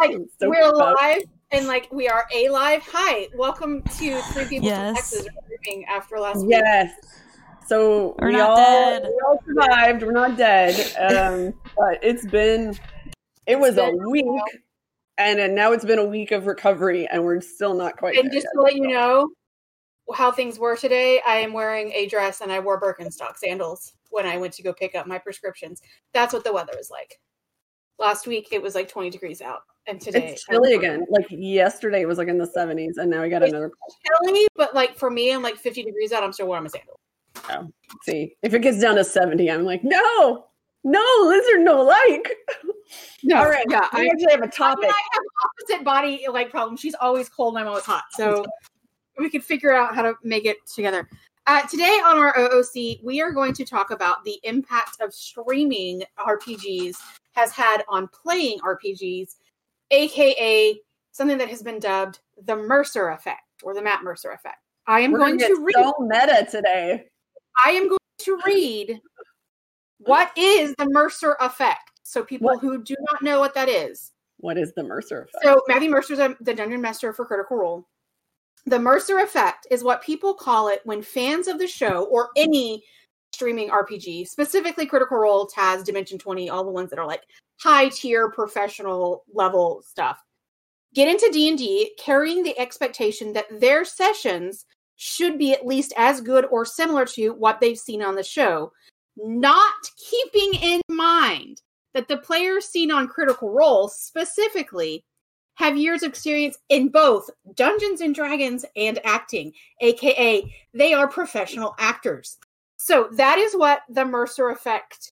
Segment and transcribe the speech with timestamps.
[0.00, 2.82] like so we're live and like we are a live.
[2.90, 4.94] Hi, welcome to Three People yes.
[4.94, 5.26] Texas
[5.88, 6.50] after last week.
[6.52, 6.92] Yes.
[7.66, 9.02] So We're we all dead.
[9.02, 10.02] we all survived.
[10.02, 10.74] We're not dead.
[10.96, 12.78] Um, but it's been
[13.46, 14.24] it was a week,
[15.18, 18.16] and, now it's been a week of recovery, and we're still not quite.
[18.16, 18.52] And just yet.
[18.54, 19.28] to let you know
[20.14, 24.26] how things were today, I am wearing a dress and I wore Birkenstock sandals when
[24.26, 25.82] I went to go pick up my prescriptions.
[26.14, 27.20] That's what the weather is like.
[28.00, 31.04] Last week it was like 20 degrees out, and today it's chilly again.
[31.10, 33.70] Like yesterday it was like in the 70s, and now we got it's another
[34.24, 34.48] chilly.
[34.56, 36.22] But like for me, I'm like 50 degrees out.
[36.22, 36.98] I'm still wearing my sandals.
[37.50, 37.70] Oh,
[38.04, 40.46] see, if it gets down to 70, I'm like, no,
[40.82, 42.32] no, lizard, no like.
[43.22, 43.86] No, all right, yeah.
[43.92, 44.84] I actually have a topic.
[44.84, 46.76] I, mean, I have opposite body like problem.
[46.76, 48.04] She's always cold, and I'm always hot.
[48.12, 48.44] So
[49.18, 51.08] we could figure out how to make it together.
[51.46, 56.02] Uh, today on our OOC, we are going to talk about the impact of streaming
[56.18, 56.96] RPGs
[57.32, 59.36] has had on playing RPGs,
[59.90, 60.80] aka
[61.12, 64.58] something that has been dubbed the Mercer effect or the Matt Mercer effect.
[64.86, 67.04] I am We're going to read so meta today.
[67.64, 69.00] I am going to read
[69.98, 71.90] what is the Mercer effect.
[72.02, 72.60] So people what?
[72.60, 74.12] who do not know what that is.
[74.38, 75.44] What is the Mercer effect?
[75.44, 77.86] So Matthew Mercer's a, the dungeon master for Critical Role.
[78.66, 82.82] The Mercer effect is what people call it when fans of the show or any
[83.32, 87.22] streaming RPG, specifically Critical Role, Taz, Dimension 20, all the ones that are like
[87.60, 90.22] high tier professional level stuff,
[90.94, 96.44] get into D&D carrying the expectation that their sessions should be at least as good
[96.50, 98.72] or similar to what they've seen on the show,
[99.16, 99.74] not
[100.10, 101.62] keeping in mind
[101.94, 105.04] that the players seen on Critical Role specifically
[105.54, 111.74] have years of experience in both Dungeons and Dragons and acting, aka they are professional
[111.78, 112.38] actors.
[112.82, 115.12] So that is what the Mercer effect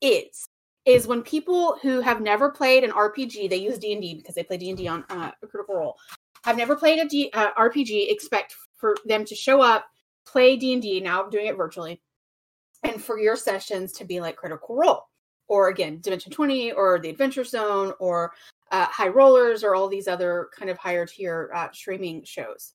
[0.00, 0.46] is.
[0.86, 4.34] Is when people who have never played an RPG, they use D and D because
[4.34, 5.96] they play D and D on uh, Critical Role,
[6.44, 9.86] have never played a D, uh, RPG, expect for them to show up,
[10.26, 12.02] play D&D, now I'm doing it virtually,
[12.82, 15.04] and for your sessions to be like Critical Role
[15.48, 18.32] or again Dimension 20 or the Adventure Zone or
[18.72, 22.73] uh, High Rollers or all these other kind of higher tier uh, streaming shows.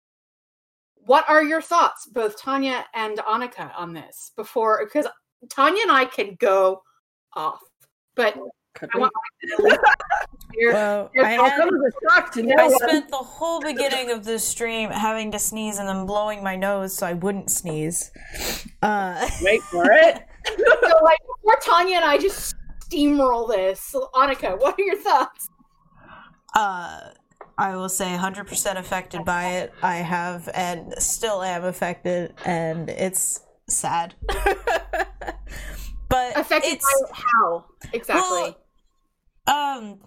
[1.06, 4.32] What are your thoughts, both Tanya and Annika, on this?
[4.36, 5.08] Before, because
[5.50, 6.82] Tanya and I can go
[7.36, 7.60] off,
[8.16, 8.38] but
[10.72, 15.88] well, I, had, I spent the whole beginning of this stream having to sneeze and
[15.88, 18.12] then blowing my nose so I wouldn't sneeze.
[18.82, 20.24] Uh, Wait for it.
[20.48, 22.56] so, like, before Tanya and I just
[22.86, 25.50] steamroll this, so, Annika, what are your thoughts?
[26.56, 27.10] Uh,
[27.60, 29.74] I will say 100% affected by it.
[29.84, 34.16] I have and still am affected, and it's sad.
[36.08, 38.56] but affected it's, by how exactly?
[39.46, 40.00] Well, um,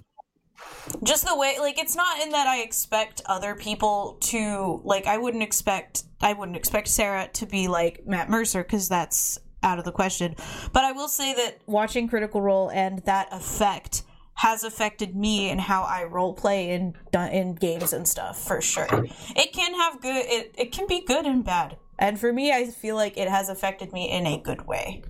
[1.04, 5.18] just the way like it's not in that I expect other people to like I
[5.18, 9.84] wouldn't expect I wouldn't expect Sarah to be like Matt Mercer because that's out of
[9.84, 10.36] the question.
[10.72, 14.04] But I will say that watching Critical Role and that effect
[14.34, 18.88] has affected me and how I role play in in games and stuff for sure.
[19.36, 21.76] It can have good it, it can be good and bad.
[21.98, 25.02] And for me I feel like it has affected me in a good way.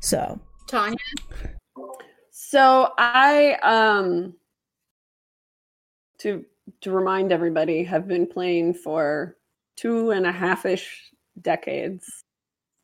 [0.00, 0.96] So, Tanya
[2.52, 4.34] so I um
[6.18, 6.44] to
[6.82, 9.36] to remind everybody have been playing for
[9.76, 11.10] two and a half ish
[11.40, 12.24] decades.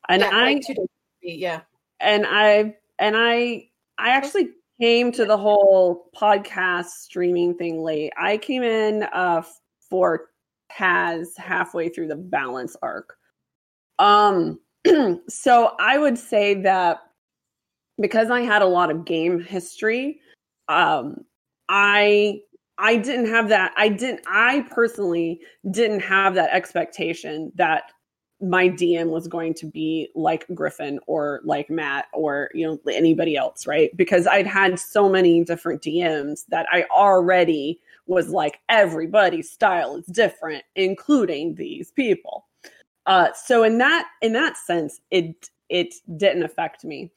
[0.09, 0.61] And yeah, I
[1.21, 1.61] yeah.
[1.99, 3.69] And I and I
[3.99, 8.13] I actually came to the whole podcast streaming thing late.
[8.17, 9.43] I came in uh
[9.89, 10.29] for
[10.71, 13.17] Taz halfway through the balance arc.
[13.97, 14.59] Um
[15.27, 17.01] so I would say that
[17.99, 20.21] because I had a lot of game history,
[20.67, 21.17] um,
[21.67, 22.41] I
[22.77, 23.73] I didn't have that.
[23.77, 24.21] I didn't.
[24.27, 25.41] I personally
[25.71, 27.91] didn't have that expectation that
[28.41, 33.35] my DM was going to be like Griffin or like Matt or you know anybody
[33.35, 33.95] else, right?
[33.97, 40.05] Because I'd had so many different DMs that I already was like everybody's style is
[40.05, 42.45] different, including these people.
[43.05, 47.11] Uh, so in that in that sense, it it didn't affect me.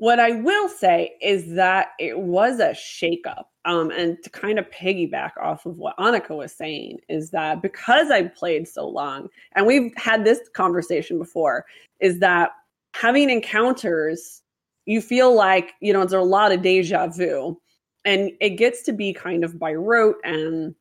[0.00, 3.44] What I will say is that it was a shakeup.
[3.66, 8.10] Um, and to kind of piggyback off of what Annika was saying, is that because
[8.10, 11.66] I played so long, and we've had this conversation before,
[12.00, 12.52] is that
[12.94, 14.40] having encounters,
[14.86, 17.60] you feel like, you know, there's a lot of deja vu.
[18.06, 20.74] And it gets to be kind of by rote and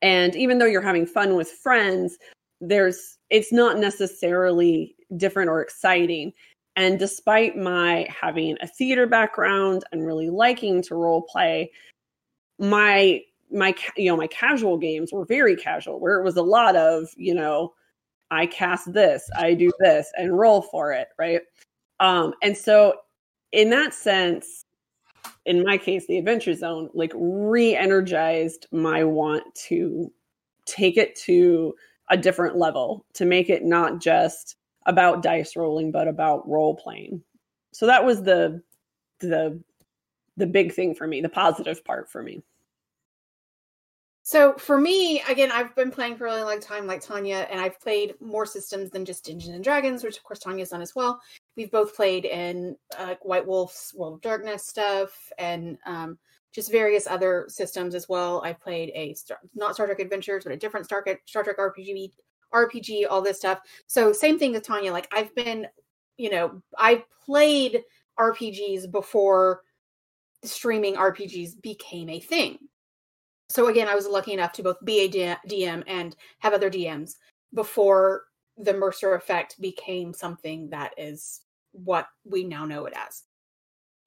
[0.00, 2.16] and even though you're having fun with friends,
[2.62, 6.32] there's it's not necessarily different or exciting.
[6.78, 11.72] And despite my having a theater background and really liking to role play,
[12.60, 13.20] my
[13.50, 17.08] my you know my casual games were very casual where it was a lot of
[17.16, 17.72] you know
[18.30, 21.40] i cast this i do this and roll for it right?
[21.98, 22.94] Um and so
[23.52, 24.66] in that sense
[25.46, 30.12] in my case the adventure zone like re-energized my want to
[30.66, 31.74] take it to
[32.10, 34.57] a different level to make it not just
[34.88, 37.22] about dice rolling but about role playing
[37.72, 38.60] so that was the
[39.20, 39.62] the
[40.36, 42.42] the big thing for me the positive part for me
[44.28, 47.58] so for me, again, I've been playing for a really long time, like Tanya, and
[47.58, 50.94] I've played more systems than just Dungeons and Dragons, which of course Tanya's done as
[50.94, 51.18] well.
[51.56, 56.18] We've both played in uh, White Wolf's World of Darkness stuff, and um,
[56.52, 58.42] just various other systems as well.
[58.44, 62.12] I've played a Star- not Star Trek Adventures, but a different Star Star Trek RPG,
[62.52, 63.60] RPG, all this stuff.
[63.86, 64.92] So same thing with Tanya.
[64.92, 65.66] Like I've been,
[66.16, 67.82] you know, I played
[68.18, 69.62] RPGs before
[70.44, 72.58] streaming RPGs became a thing
[73.48, 77.14] so again, I was lucky enough to both be a DM and have other DMs
[77.54, 78.24] before
[78.58, 81.40] the Mercer effect became something that is
[81.72, 83.22] what we now know it as.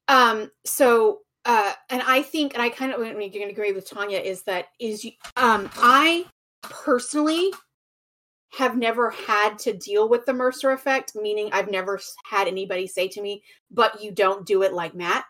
[0.08, 3.72] Um, so uh, and I think, and I kind of, I you're going to agree
[3.72, 5.04] with Tanya, is that is
[5.38, 6.28] um, I
[6.62, 7.52] personally
[8.51, 13.07] have never had to deal with the Mercer effect, meaning I've never had anybody say
[13.09, 15.25] to me, "But you don't do it like Matt."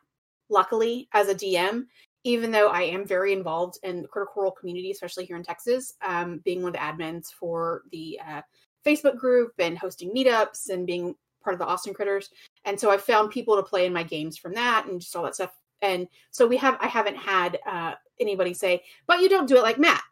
[0.49, 1.87] Luckily, as a DM,
[2.23, 5.93] even though I am very involved in the Critical Role community, especially here in Texas,
[6.01, 8.41] um, being one of the admins for the uh,
[8.85, 12.29] Facebook group and hosting meetups and being part of the Austin Critters.
[12.65, 15.23] And so I found people to play in my games from that and just all
[15.23, 15.55] that stuff.
[15.81, 19.63] And so we have, I haven't had uh, anybody say, but you don't do it
[19.63, 20.03] like Matt.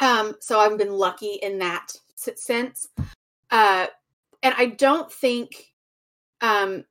[0.00, 2.88] Um, so I've been lucky in that sense.
[3.50, 3.86] Uh,
[4.42, 5.72] and I don't think,
[6.40, 6.84] um,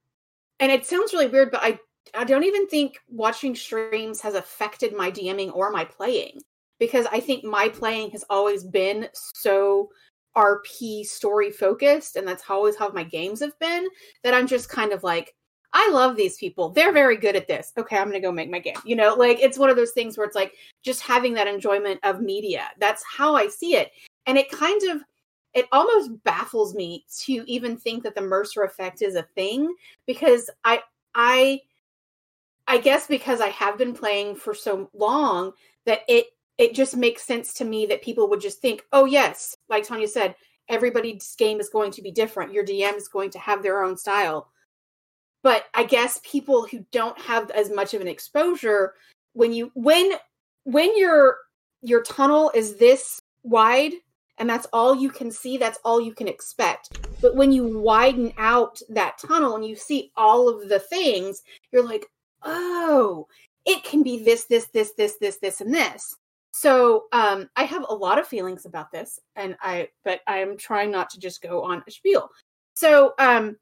[0.59, 1.79] and it sounds really weird, but I
[2.15, 6.39] I don't even think watching streams has affected my DMing or my playing
[6.79, 9.89] because I think my playing has always been so
[10.35, 13.87] RP story focused, and that's always how my games have been.
[14.23, 15.35] That I'm just kind of like,
[15.73, 16.69] I love these people.
[16.69, 17.71] They're very good at this.
[17.77, 18.75] Okay, I'm gonna go make my game.
[18.85, 21.99] You know, like it's one of those things where it's like just having that enjoyment
[22.03, 22.67] of media.
[22.79, 23.91] That's how I see it,
[24.25, 25.03] and it kind of
[25.53, 29.73] it almost baffles me to even think that the Mercer effect is a thing
[30.05, 30.81] because I
[31.15, 31.61] I
[32.67, 35.53] I guess because I have been playing for so long
[35.85, 36.27] that it
[36.57, 40.07] it just makes sense to me that people would just think, oh yes, like Tanya
[40.07, 40.35] said,
[40.67, 42.53] everybody's game is going to be different.
[42.53, 44.49] Your DM is going to have their own style.
[45.41, 48.93] But I guess people who don't have as much of an exposure
[49.33, 50.13] when you when
[50.63, 51.37] when your
[51.81, 53.93] your tunnel is this wide
[54.37, 56.97] and that's all you can see, that's all you can expect.
[57.21, 61.85] But when you widen out that tunnel and you see all of the things, you're
[61.85, 62.05] like,
[62.43, 63.27] oh,
[63.65, 66.15] it can be this, this, this, this, this, this, and this.
[66.51, 70.57] So um, I have a lot of feelings about this, and I but I am
[70.57, 72.29] trying not to just go on a spiel.
[72.73, 73.57] So um,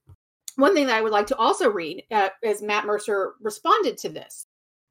[0.58, 4.10] one thing that I would like to also read uh, is Matt Mercer responded to
[4.10, 4.46] this,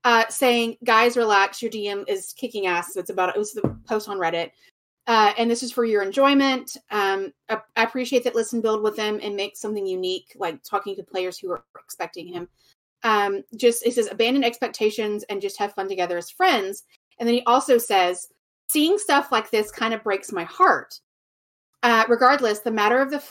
[0.04, 1.60] uh, saying, "Guys, relax.
[1.60, 4.50] Your DM is kicking ass." It's about it was the post on Reddit.
[5.06, 6.76] Uh, and this is for your enjoyment.
[6.90, 11.02] Um, I, appreciate that Listen Build with them, and make something unique, like talking to
[11.04, 12.48] players who are expecting him
[13.06, 16.84] um, just he says abandon expectations and just have fun together as friends.
[17.18, 18.26] And then he also says,
[18.68, 20.98] seeing stuff like this kind of breaks my heart.
[21.82, 23.22] Uh, regardless, the matter of the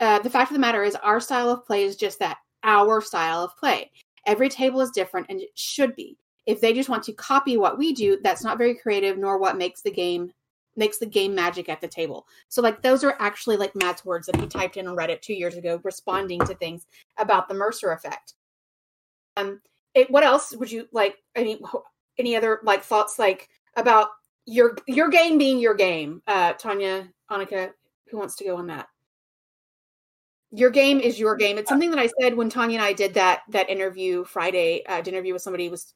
[0.00, 3.00] uh, the fact of the matter is, our style of play is just that our
[3.00, 3.90] style of play.
[4.26, 6.18] Every table is different, and it should be.
[6.46, 9.56] If they just want to copy what we do, that's not very creative, nor what
[9.56, 10.32] makes the game
[10.78, 12.26] makes the game magic at the table.
[12.48, 15.32] So, like, those are actually like Matt's words that he typed in on Reddit two
[15.32, 16.86] years ago, responding to things
[17.16, 18.34] about the Mercer effect.
[19.36, 19.60] Um,
[19.94, 21.16] it, what else would you like?
[21.34, 21.60] Any
[22.18, 24.08] any other like thoughts like about
[24.44, 26.22] your your game being your game?
[26.26, 27.70] Uh, Tanya, Annika,
[28.10, 28.88] who wants to go on that?
[30.56, 31.58] Your game is your game.
[31.58, 34.84] It's something that I said when Tanya and I did that that interview Friday.
[34.86, 35.92] Uh, interview with somebody who was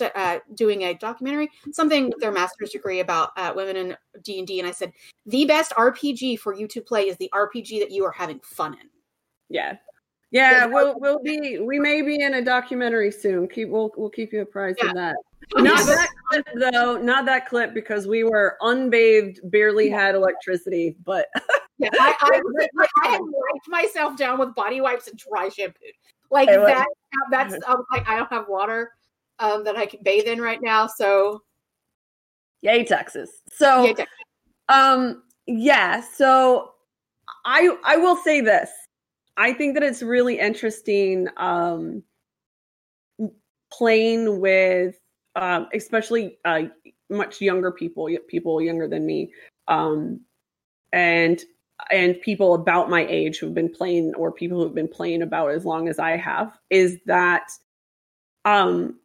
[0.00, 4.48] uh, doing a documentary, something with their master's degree about uh, women in D and
[4.48, 4.92] D, and I said
[5.26, 8.74] the best RPG for you to play is the RPG that you are having fun
[8.74, 8.88] in.
[9.48, 9.76] Yeah,
[10.32, 13.46] yeah, we'll we'll be we may be in a documentary soon.
[13.46, 14.88] Keep we'll we'll keep you apprised yeah.
[14.88, 15.16] of that.
[15.56, 20.00] Not that clip though, not that clip because we were unbathed, barely yeah.
[20.00, 20.96] had electricity.
[21.04, 21.26] But
[21.78, 22.40] yeah, I, I,
[23.04, 25.84] I, had wiped myself down with body wipes and dry shampoo.
[26.30, 26.86] Like that.
[27.30, 28.92] That's I was like I don't have water
[29.38, 30.86] um, that I can bathe in right now.
[30.86, 31.42] So
[32.62, 33.30] yay, Texas.
[33.52, 34.14] So yay, Texas.
[34.68, 36.00] um, yeah.
[36.00, 36.72] So
[37.44, 38.70] I I will say this
[39.36, 42.02] I think that it's really interesting um,
[43.72, 44.96] playing with
[45.36, 46.62] um, especially uh,
[47.10, 49.32] much younger people, people younger than me,
[49.68, 50.20] um,
[50.92, 51.42] and
[51.90, 55.64] and people about my age who've been playing or people who've been playing about as
[55.64, 57.50] long as I have is that
[58.44, 58.96] um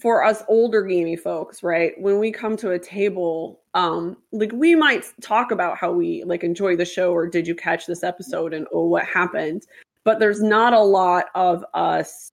[0.00, 1.92] for us older gaming folks, right?
[2.00, 6.44] When we come to a table, um, like we might talk about how we like
[6.44, 9.66] enjoy the show or did you catch this episode and oh what happened.
[10.04, 12.32] But there's not a lot of us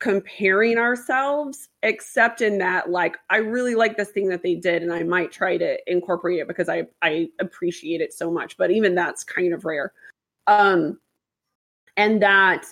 [0.00, 4.92] comparing ourselves except in that like I really like this thing that they did and
[4.92, 8.56] I might try to incorporate it because I I appreciate it so much.
[8.56, 9.92] But even that's kind of rare.
[10.46, 10.98] Um
[11.96, 12.64] and that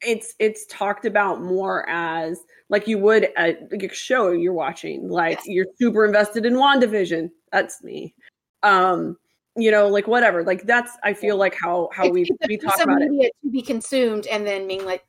[0.00, 2.40] it's it's talked about more as
[2.70, 5.46] like you would a, like a show you're watching like yes.
[5.46, 8.14] you're super invested in wandavision that's me
[8.62, 9.16] um
[9.56, 13.00] you know like whatever like that's i feel like how how we we talk about
[13.00, 15.04] it to be consumed and then being like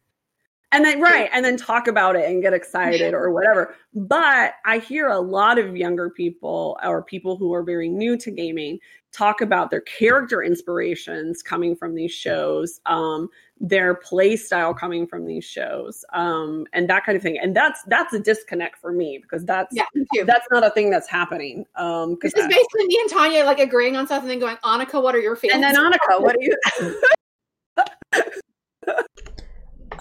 [0.75, 3.75] and then right and then talk about it and get excited or whatever.
[3.93, 8.31] But i hear a lot of younger people or people who are very new to
[8.31, 8.79] gaming
[9.11, 13.29] talk about their character inspirations coming from these shows um,
[13.61, 17.39] their play style coming from these shows um, and that kind of thing.
[17.41, 19.85] And that's that's a disconnect for me because that's yeah,
[20.25, 23.95] that's not a thing that's happening um because it's basically me and tanya like agreeing
[23.95, 26.41] on something and then going annika what are your feelings and then annika what are
[26.41, 26.55] you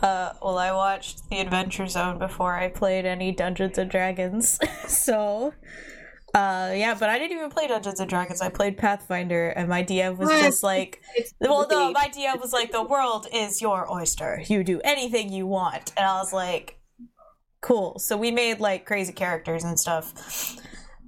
[0.02, 5.54] Uh, well, I watched The Adventure Zone before I played any Dungeons and Dragons, so
[6.34, 8.40] uh, yeah, but I didn't even play Dungeons and Dragons.
[8.40, 11.00] I played Pathfinder, and my DM was just like,
[11.40, 14.42] well, no, my DM was like, the world is your oyster.
[14.46, 16.80] You do anything you want, and I was like,
[17.60, 18.00] cool.
[18.00, 20.56] So we made like crazy characters and stuff,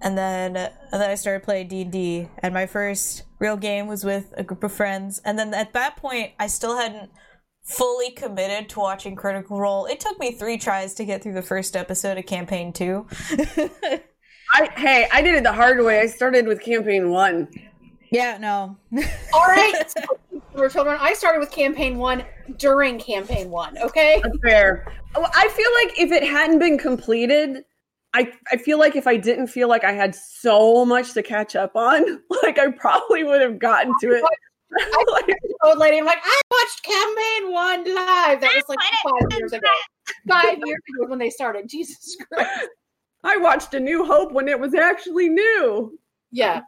[0.00, 3.88] and then and then I started playing D and D, and my first real game
[3.88, 7.10] was with a group of friends, and then at that point, I still hadn't
[7.66, 9.86] fully committed to watching Critical Role.
[9.86, 13.06] It took me three tries to get through the first episode of campaign two.
[14.54, 16.00] I hey, I did it the hard way.
[16.00, 17.48] I started with campaign one.
[18.10, 18.76] Yeah, no.
[19.34, 19.92] All right.
[20.54, 22.24] For children, I started with campaign one
[22.56, 23.76] during campaign one.
[23.78, 24.90] Okay, That's fair.
[25.14, 27.64] I feel like if it hadn't been completed,
[28.14, 31.56] I I feel like if I didn't feel like I had so much to catch
[31.56, 34.38] up on, like I probably would have gotten to it like,
[35.64, 38.40] old lady, I'm like, I watched campaign one live.
[38.40, 39.68] That was like five years ago.
[40.28, 41.68] Five years ago when they started.
[41.68, 42.68] Jesus Christ.
[43.24, 45.98] I watched A New Hope when it was actually new.
[46.30, 46.60] Yeah.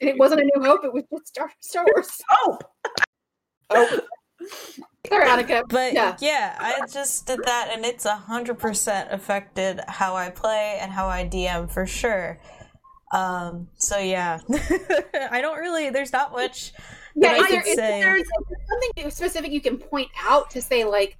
[0.00, 2.10] It wasn't A New Hope, it was just Star, Star Wars.
[2.28, 2.64] Hope.
[3.70, 4.00] Oh.
[5.08, 5.62] Sorry, Annika.
[5.68, 6.16] But yeah.
[6.20, 10.92] yeah, I just did that and it's a hundred percent affected how I play and
[10.92, 12.38] how I DM for sure.
[13.12, 14.40] Um, so yeah.
[15.30, 16.72] I don't really there's not much
[17.14, 18.18] yeah, is there, is there
[18.68, 21.16] something specific you can point out to say like,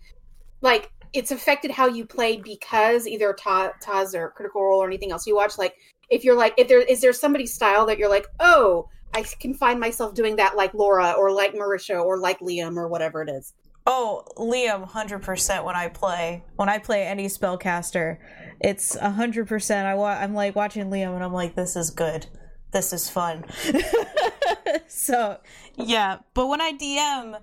[0.61, 5.27] like it's affected how you play because either Taz or Critical Role or anything else
[5.27, 5.59] you watch?
[5.59, 5.75] Like,
[6.11, 9.55] if you're like, if there is there somebody's style that you're like, oh, I can
[9.55, 13.31] find myself doing that like Laura or like Marisha or like Liam or whatever it
[13.31, 13.55] is.
[13.87, 15.65] Oh, Liam, hundred percent.
[15.65, 18.19] When I play, when I play any spellcaster,
[18.61, 19.87] it's hundred percent.
[19.87, 22.27] I wa- I'm like watching Liam, and I'm like, this is good.
[22.71, 23.47] This is fun.
[24.89, 25.39] so
[25.77, 27.41] yeah, but when I DM,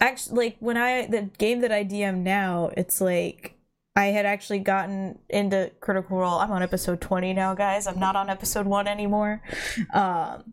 [0.00, 3.56] actually, like when I the game that I DM now, it's like
[3.96, 6.38] I had actually gotten into Critical Role.
[6.38, 7.86] I'm on episode 20 now, guys.
[7.86, 9.42] I'm not on episode one anymore.
[9.92, 10.52] Um,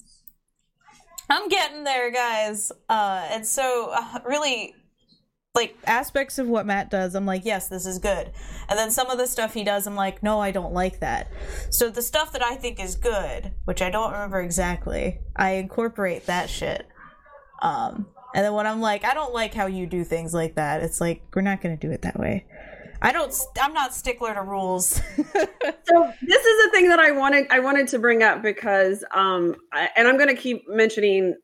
[1.29, 2.71] I'm getting there, guys.
[2.89, 4.73] Uh, and so, uh, really,
[5.57, 8.31] like aspects of what Matt does, I'm like, yes, this is good.
[8.69, 11.31] And then some of the stuff he does, I'm like, no, I don't like that.
[11.71, 16.27] So the stuff that I think is good, which I don't remember exactly, I incorporate
[16.27, 16.87] that shit.
[17.61, 20.83] Um, and then when I'm like, I don't like how you do things like that,
[20.83, 22.45] it's like we're not going to do it that way.
[23.01, 23.33] I don't.
[23.61, 25.01] I'm not stickler to rules.
[25.15, 27.47] so this is a thing that I wanted.
[27.51, 31.35] I wanted to bring up because, um, I, and I'm going to keep mentioning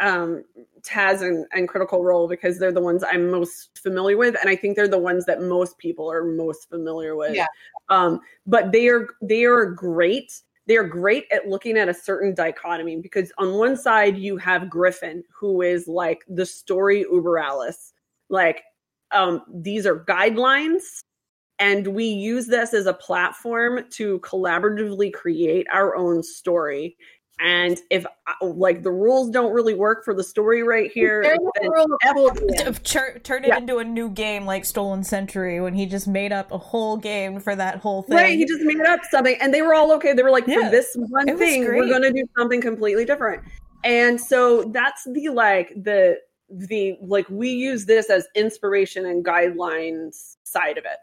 [0.00, 0.44] um,
[0.82, 4.56] Taz and, and Critical Role because they're the ones I'm most familiar with, and I
[4.56, 7.34] think they're the ones that most people are most familiar with.
[7.34, 7.46] Yeah.
[7.88, 10.32] Um, but they are they are great
[10.68, 15.24] they're great at looking at a certain dichotomy because on one side you have Griffin,
[15.34, 17.94] who is like the story uber Alice.
[18.28, 18.62] Like,
[19.10, 21.00] um, these are guidelines,
[21.58, 26.98] and we use this as a platform to collaboratively create our own story.
[27.40, 31.22] And if uh, like the rules don't really work for the story right here,
[32.82, 33.58] turn it yeah.
[33.58, 37.38] into a new game like Stolen Century when he just made up a whole game
[37.38, 38.16] for that whole thing.
[38.16, 40.14] Right, he just made up something, and they were all okay.
[40.14, 43.42] They were like, yeah, for this one thing, we're going to do something completely different.
[43.84, 46.18] And so that's the like the
[46.50, 50.98] the like we use this as inspiration and guidelines side of it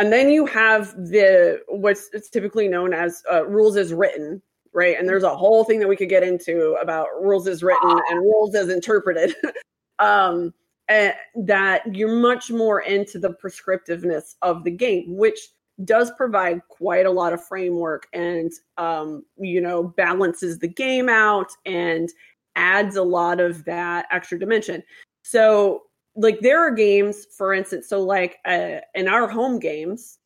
[0.00, 4.40] and then you have the what's typically known as uh, rules as written,
[4.72, 4.96] right?
[4.98, 8.20] And there's a whole thing that we could get into about rules as written and
[8.20, 9.34] rules as interpreted.
[9.98, 10.52] um,
[10.88, 11.14] and
[11.46, 15.38] that you're much more into the prescriptiveness of the game, which
[15.84, 21.50] does provide quite a lot of framework and um, you know balances the game out
[21.64, 22.10] and
[22.56, 24.82] adds a lot of that extra dimension
[25.22, 25.82] so
[26.16, 30.18] like there are games for instance so like uh, in our home games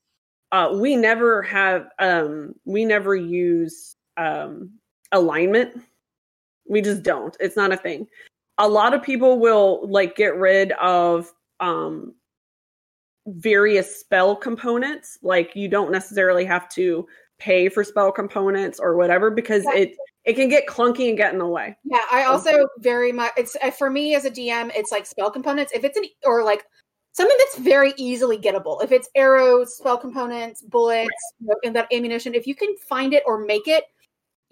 [0.53, 4.71] uh, we never have um, we never use um,
[5.13, 5.83] alignment
[6.69, 8.07] we just don't it's not a thing
[8.59, 12.15] a lot of people will like get rid of um
[13.27, 15.19] various spell components.
[15.23, 17.07] Like you don't necessarily have to
[17.39, 19.83] pay for spell components or whatever because yeah.
[19.83, 21.77] it it can get clunky and get in the way.
[21.85, 25.31] Yeah, I also very much it's uh, for me as a DM, it's like spell
[25.31, 25.73] components.
[25.75, 26.65] If it's an or like
[27.13, 28.83] something that's very easily gettable.
[28.83, 31.09] If it's arrows, spell components, bullets, right.
[31.41, 33.85] you know, and that ammunition, if you can find it or make it,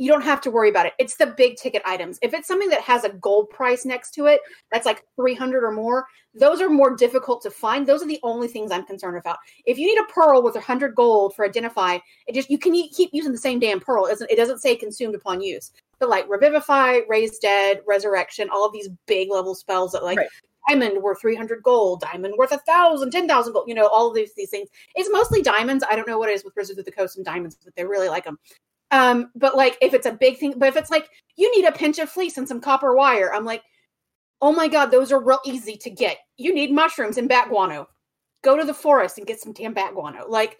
[0.02, 0.94] you don't have to worry about it.
[0.98, 2.18] It's the big ticket items.
[2.22, 4.40] If it's something that has a gold price next to it,
[4.72, 7.86] that's like 300 or more, those are more difficult to find.
[7.86, 9.38] Those are the only things I'm concerned about.
[9.64, 13.10] If you need a pearl with 100 gold for identify, it just you can keep
[13.12, 14.06] using the same damn pearl.
[14.06, 15.70] It doesn't, it doesn't say consumed upon use.
[16.00, 20.28] But like revivify, raise dead, resurrection, all of these big level spells that like right.
[20.68, 24.34] diamond worth 300 gold, diamond worth a thousand, 10,000 gold, you know, all of these,
[24.34, 24.68] these things.
[24.96, 25.84] It's mostly diamonds.
[25.88, 27.84] I don't know what it is with Wizards of the Coast and diamonds, but they
[27.84, 28.40] really like them.
[28.92, 31.72] Um, but like if it's a big thing, but if it's like you need a
[31.72, 33.62] pinch of fleece and some copper wire, I'm like,
[34.40, 36.18] oh my god, those are real easy to get.
[36.36, 37.88] You need mushrooms and bat guano.
[38.44, 40.26] Go to the forest and get some damn bat guano.
[40.28, 40.58] Like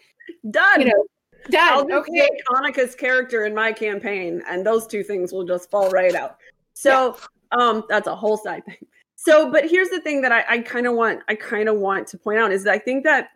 [0.50, 0.80] done.
[0.80, 1.04] You know,
[1.50, 1.92] done.
[1.92, 2.28] I'll okay.
[2.50, 6.36] Annika's character in my campaign, and those two things will just fall right out.
[6.72, 7.16] So
[7.52, 7.58] yeah.
[7.58, 8.86] um that's a whole side thing.
[9.24, 12.08] So, but here's the thing that I, I kind of want I kind of want
[12.08, 13.28] to point out is that I think that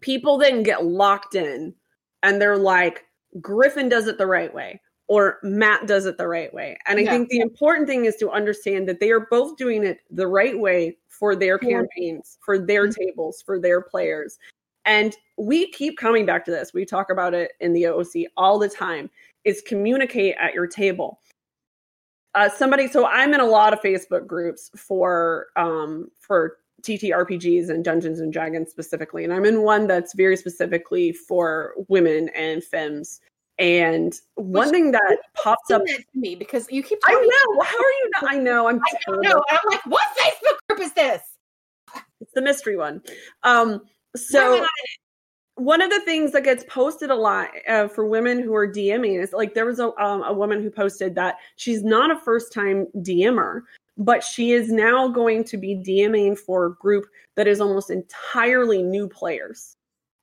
[0.00, 1.74] people then get locked in
[2.22, 3.04] and they're like,
[3.40, 6.78] Griffin does it the right way or Matt does it the right way.
[6.86, 9.98] And I think the important thing is to understand that they are both doing it
[10.10, 13.02] the right way for their campaigns, for their mm-hmm.
[13.02, 14.38] tables, for their players.
[14.86, 16.72] And we keep coming back to this.
[16.72, 19.10] We talk about it in the OOC all the time
[19.44, 21.20] is communicate at your table.
[22.34, 27.84] Uh, somebody, so I'm in a lot of Facebook groups for um, for TTRPGs and
[27.84, 33.20] Dungeons and Dragons specifically, and I'm in one that's very specifically for women and femmes.
[33.58, 36.98] And one Which, thing that pops up to me because you keep.
[37.04, 37.62] I know.
[37.62, 38.34] How are you not?
[38.34, 38.68] I know.
[38.68, 38.80] I'm.
[38.80, 39.42] I don't know.
[39.48, 41.22] I'm like, what Facebook group is this?
[42.20, 43.00] It's the mystery one.
[43.44, 43.82] Um.
[44.16, 44.66] So
[45.56, 49.22] one of the things that gets posted a lot uh, for women who are DMing
[49.22, 52.52] is like there was a um, a woman who posted that she's not a first
[52.52, 53.62] time DMer,
[53.96, 58.82] but she is now going to be DMing for a group that is almost entirely
[58.82, 59.76] new players.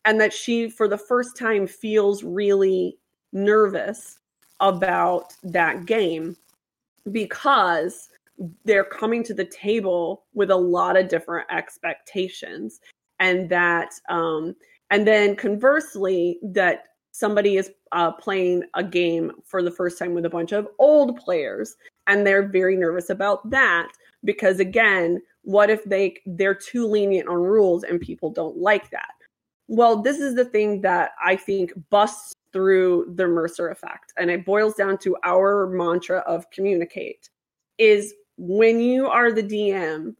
[0.03, 2.97] And that she, for the first time, feels really
[3.33, 4.19] nervous
[4.59, 6.35] about that game
[7.11, 8.09] because
[8.65, 12.81] they're coming to the table with a lot of different expectations.
[13.19, 14.55] And that, um,
[14.89, 20.25] and then conversely, that somebody is uh, playing a game for the first time with
[20.25, 21.75] a bunch of old players
[22.07, 23.89] and they're very nervous about that
[24.23, 29.13] because again what if they they're too lenient on rules and people don't like that?
[29.67, 34.45] Well this is the thing that i think busts through the mercer effect and it
[34.45, 37.29] boils down to our mantra of communicate
[37.77, 40.13] is when you are the dm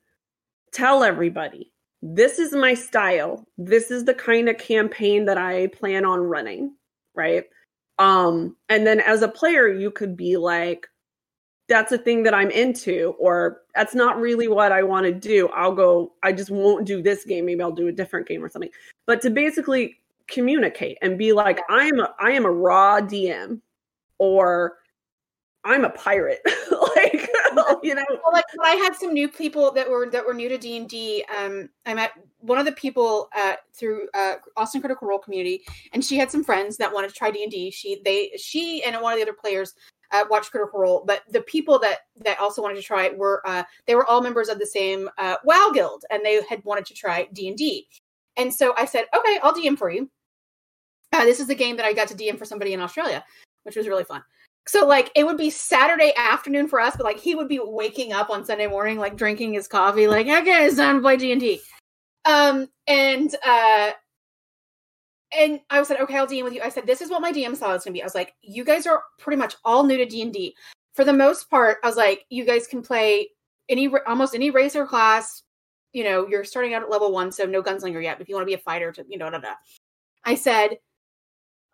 [0.72, 3.46] tell everybody this is my style.
[3.60, 6.74] This is the kind of campaign that i plan on running
[7.16, 7.44] right?
[8.00, 10.88] Um and then as a player you could be like
[11.72, 15.48] that's a thing that I'm into, or that's not really what I want to do.
[15.56, 17.46] I'll go, I just won't do this game.
[17.46, 18.70] Maybe I'll do a different game or something.
[19.06, 23.62] But to basically communicate and be like, I'm a, I am a raw DM
[24.18, 24.80] or
[25.64, 26.42] I'm a pirate.
[26.98, 27.30] like,
[27.84, 30.58] you know, well, like I had some new people that were, that were new to
[30.58, 31.24] D and D.
[31.40, 36.04] Um, I met one of the people, uh, through, uh, Austin Critical Role community, and
[36.04, 37.72] she had some friends that wanted to try D and D.
[37.72, 39.74] She, they, she and one of the other players
[40.12, 43.42] uh, watch Critical Role, but the people that that also wanted to try it were
[43.46, 46.86] uh, they were all members of the same uh, WoW guild, and they had wanted
[46.86, 47.88] to try D and D.
[48.38, 50.10] And so I said, okay, I'll DM for you.
[51.12, 53.24] Uh, this is the game that I got to DM for somebody in Australia,
[53.64, 54.24] which was really fun.
[54.68, 58.14] So like it would be Saturday afternoon for us, but like he would be waking
[58.14, 61.32] up on Sunday morning, like drinking his coffee, like okay, it's time to play D
[61.32, 61.62] and D.
[62.26, 63.92] Um, and uh,
[65.38, 66.62] and I said, okay, I'll DM with you.
[66.62, 68.02] I said, this is what my DM thought it was gonna be.
[68.02, 70.56] I was like, you guys are pretty much all new to D and D.
[70.94, 73.30] For the most part, I was like, you guys can play
[73.70, 75.44] any almost any race or class.
[75.94, 78.20] You know, you're starting out at level one, so no gunslinger yet.
[78.22, 79.54] If you want to be a fighter, to you know, da, da.
[80.24, 80.78] I said,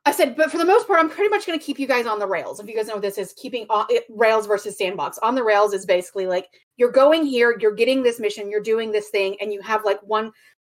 [0.05, 2.05] I said, but for the most part, I'm pretty much going to keep you guys
[2.05, 2.61] on the rails.
[2.61, 5.17] If you guys know what this is, keeping on, it, rails versus sandbox.
[5.17, 8.91] On the rails is basically like you're going here, you're getting this mission, you're doing
[8.91, 10.31] this thing, and you have like one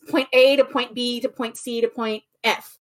[0.09, 2.79] point A to point B to point C to point F.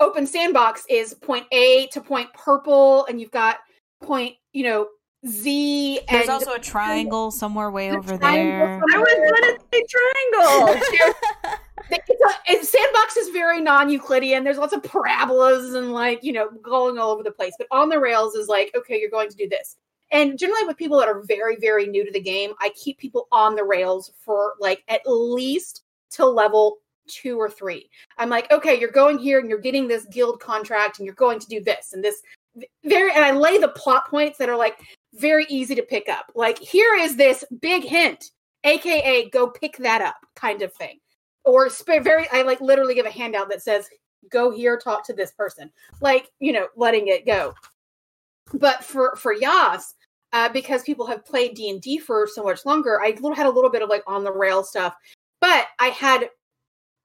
[0.00, 3.58] Open sandbox is point A to point purple, and you've got
[4.02, 4.88] point, you know,
[5.26, 6.00] Z.
[6.08, 8.82] There's and also a triangle somewhere way the over triangle there.
[8.94, 11.56] I was gonna say triangle.
[11.90, 16.48] it's a, it, sandbox is very non-euclidean there's lots of parabolas and like you know
[16.62, 19.36] going all over the place but on the rails is like okay you're going to
[19.36, 19.76] do this
[20.12, 23.26] and generally with people that are very very new to the game i keep people
[23.32, 26.78] on the rails for like at least till level
[27.10, 27.88] two or three.
[28.18, 31.38] I'm like okay you're going here and you're getting this guild contract and you're going
[31.40, 32.22] to do this and this
[32.84, 34.78] very and i lay the plot points that are like
[35.14, 36.30] very easy to pick up.
[36.34, 38.30] Like here is this big hint
[38.64, 40.98] aka go pick that up kind of thing.
[41.44, 43.88] Or sp- very i like literally give a handout that says
[44.30, 45.70] go here talk to this person.
[46.00, 47.54] Like you know letting it go.
[48.54, 49.94] But for for yas
[50.32, 53.82] uh, because people have played d&d for so much longer i had a little bit
[53.82, 54.94] of like on the rail stuff
[55.40, 56.28] but i had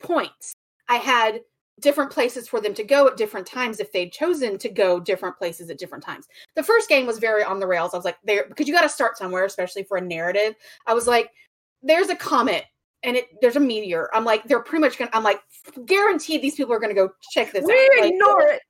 [0.02, 0.54] points
[0.90, 1.42] i had
[1.82, 5.38] different places for them to go at different times if they'd chosen to go different
[5.38, 8.18] places at different times the first game was very on the rails i was like
[8.24, 10.56] there because you got to start somewhere especially for a narrative
[10.88, 11.32] i was like
[11.84, 12.66] there's a comet
[13.06, 14.10] and it there's a meteor.
[14.14, 15.12] I'm like, they're pretty much gonna.
[15.14, 15.40] I'm like,
[15.86, 18.02] guaranteed these people are gonna go check this we out.
[18.02, 18.62] Like, ignore it.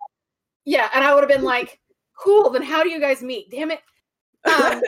[0.66, 1.80] Yeah, and I would have been like,
[2.18, 2.50] cool.
[2.50, 3.50] Then how do you guys meet?
[3.50, 3.80] Damn it.
[4.46, 4.80] Um,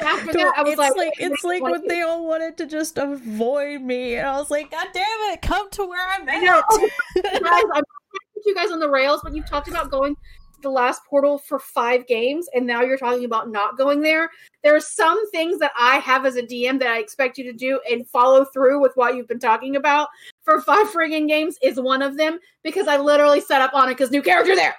[0.00, 2.66] after that, I was it's like, like, it's like what when they all wanted to
[2.66, 6.62] just avoid me, and I was like, God damn it, come to where I'm I
[6.64, 7.42] oh at.
[7.42, 7.84] guys, I'm
[8.34, 10.20] put you guys on the rails, but you've talked about going to
[10.62, 14.30] the last portal for five games, and now you're talking about not going there.
[14.62, 17.52] There are some things that I have as a DM that I expect you to
[17.52, 20.08] do and follow through with what you've been talking about
[20.42, 24.22] for five friggin' games is one of them because I literally set up Annika's new
[24.22, 24.76] character there.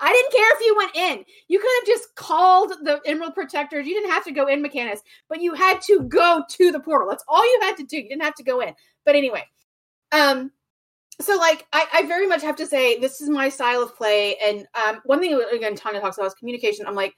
[0.00, 1.24] I didn't care if you went in.
[1.48, 3.86] You could have just called the Emerald Protectors.
[3.86, 7.08] You didn't have to go in Mechanus, but you had to go to the portal.
[7.08, 7.98] That's all you had to do.
[7.98, 8.74] You didn't have to go in.
[9.04, 9.44] But anyway,
[10.10, 10.50] um,
[11.20, 14.36] so like I, I very much have to say this is my style of play.
[14.42, 16.86] And um, one thing again, Tanya talks about is communication.
[16.86, 17.14] I'm like,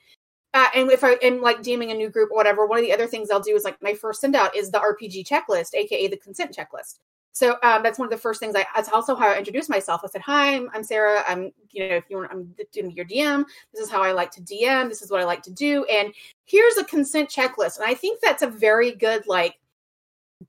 [0.52, 2.92] uh, and if I am like DMing a new group or whatever, one of the
[2.92, 6.06] other things I'll do is like my first send out is the RPG checklist, aka
[6.06, 6.98] the consent checklist.
[7.34, 8.64] So um, that's one of the first things I.
[8.76, 10.02] That's also how I introduced myself.
[10.04, 11.24] I said, "Hi, I'm, I'm Sarah.
[11.26, 13.44] I'm you know if you want, I'm doing your DM.
[13.72, 14.88] This is how I like to DM.
[14.88, 15.84] This is what I like to do.
[15.86, 19.56] And here's a consent checklist." And I think that's a very good like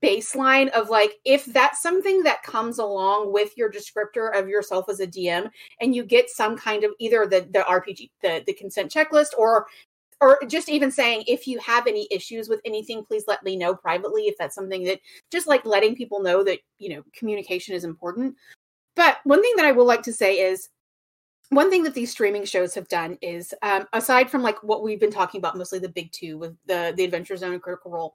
[0.02, 5.00] baseline of like if that's something that comes along with your descriptor of yourself as
[5.00, 8.92] a DM, and you get some kind of either the the RPG the the consent
[8.92, 9.66] checklist or
[10.20, 13.74] or just even saying if you have any issues with anything please let me know
[13.74, 15.00] privately if that's something that
[15.30, 18.34] just like letting people know that you know communication is important
[18.94, 20.68] but one thing that i will like to say is
[21.50, 25.00] one thing that these streaming shows have done is um, aside from like what we've
[25.00, 28.14] been talking about mostly the big two with the the adventure zone and critical role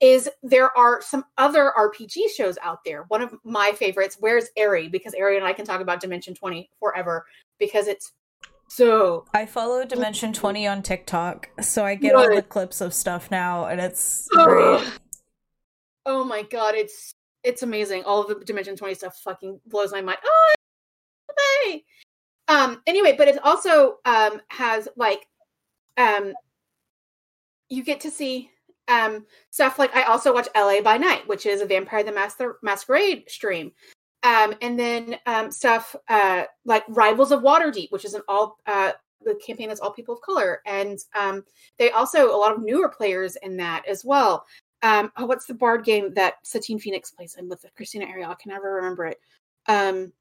[0.00, 4.88] is there are some other rpg shows out there one of my favorites where's Ari?
[4.88, 7.26] because Ari and i can talk about dimension 20 forever
[7.58, 8.12] because it's
[8.68, 13.30] so I follow Dimension 20 on TikTok, so I get all the clips of stuff
[13.30, 14.44] now, and it's Oh.
[14.78, 14.92] great.
[16.06, 17.12] Oh my god, it's
[17.44, 18.04] it's amazing.
[18.04, 20.18] All of the Dimension 20 stuff fucking blows my mind.
[20.24, 20.54] Oh,
[21.64, 21.84] hey.
[22.48, 25.26] Um anyway, but it also um has like
[25.96, 26.32] um
[27.68, 28.50] you get to see
[28.88, 32.56] um stuff like I also watch LA by Night, which is a Vampire the Master
[32.62, 33.72] Masquerade stream.
[34.22, 38.92] Um and then um stuff uh like Rivals of Waterdeep, which is an all uh
[39.24, 41.44] the campaign that's all people of color and um
[41.78, 44.46] they also a lot of newer players in that as well
[44.82, 48.30] um oh, what's the bard game that Satine Phoenix plays in with Christina Ariel?
[48.30, 49.18] I can never remember it.
[49.66, 50.12] Um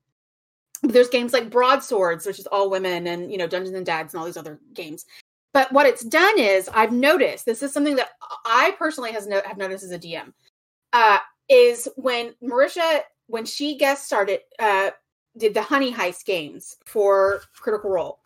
[0.83, 4.19] there's games like Broadswords, which is all women, and you know, Dungeons and Dads and
[4.19, 5.05] all these other games.
[5.53, 8.10] But what it's done is I've noticed this is something that
[8.45, 10.33] I personally has no, have noticed as a DM.
[10.93, 14.91] Uh is when Marisha when she guest started uh
[15.37, 18.19] did the honey heist games for critical role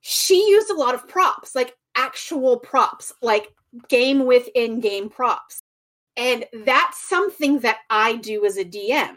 [0.00, 3.48] she used a lot of props like actual props like
[3.88, 5.60] game within game props.
[6.16, 9.16] And that's something that I do as a DM.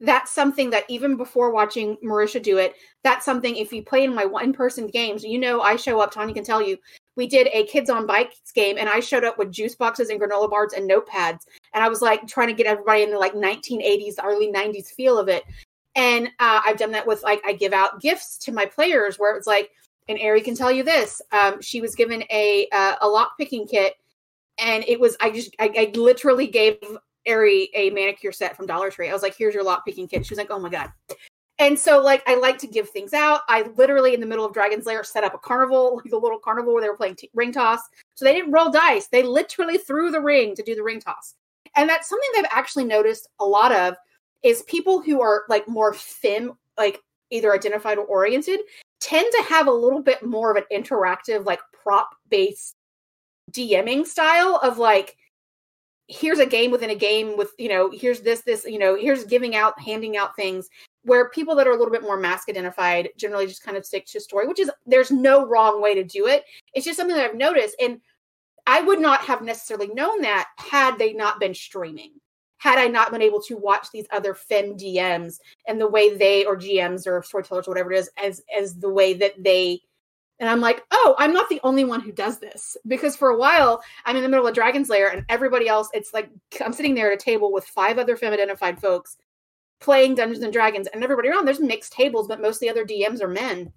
[0.00, 4.14] That's something that even before watching Marisha do it, that's something if you play in
[4.14, 6.76] my one person games, you know, I show up, Tanya can tell you,
[7.16, 10.20] we did a kids on bikes game and I showed up with juice boxes and
[10.20, 11.40] granola bars and notepads.
[11.74, 15.18] And I was like trying to get everybody in the like 1980s, early 90s feel
[15.18, 15.44] of it.
[15.94, 19.34] And uh, I've done that with like, I give out gifts to my players where
[19.34, 19.70] it's like,
[20.08, 21.20] and Ari can tell you this.
[21.32, 23.94] Um, she was given a uh, a lock picking kit,
[24.58, 26.78] and it was I just I, I literally gave
[27.26, 29.08] Ari a manicure set from Dollar Tree.
[29.08, 30.92] I was like, "Here's your lock picking kit." She was like, "Oh my god!"
[31.58, 33.40] And so, like, I like to give things out.
[33.48, 36.38] I literally, in the middle of Dragon's Lair, set up a carnival, like a little
[36.38, 37.80] carnival where they were playing t- ring toss.
[38.14, 41.34] So they didn't roll dice; they literally threw the ring to do the ring toss.
[41.74, 43.94] And that's something I've actually noticed a lot of
[44.42, 48.60] is people who are like more fem, like either identified or oriented,
[49.00, 52.74] tend to have a little bit more of an interactive, like prop based
[53.52, 55.16] DMing style of like
[56.08, 59.24] here's a game within a game with you know here's this this you know here's
[59.24, 60.68] giving out handing out things
[61.06, 64.04] where people that are a little bit more masc identified generally just kind of stick
[64.06, 67.30] to story which is there's no wrong way to do it it's just something that
[67.30, 68.00] i've noticed and
[68.66, 72.12] i would not have necessarily known that had they not been streaming
[72.58, 76.44] had i not been able to watch these other fem dms and the way they
[76.44, 79.80] or gms or storytellers or whatever it is as as the way that they
[80.38, 82.76] and I'm like, oh, I'm not the only one who does this.
[82.86, 86.12] Because for a while, I'm in the middle of Dragon's Lair, and everybody else, it's
[86.12, 86.28] like
[86.62, 89.16] I'm sitting there at a table with five other femme identified folks
[89.80, 92.84] playing Dungeons and Dragons, and everybody around, there's mixed tables, but most of the other
[92.84, 93.72] DMs are men.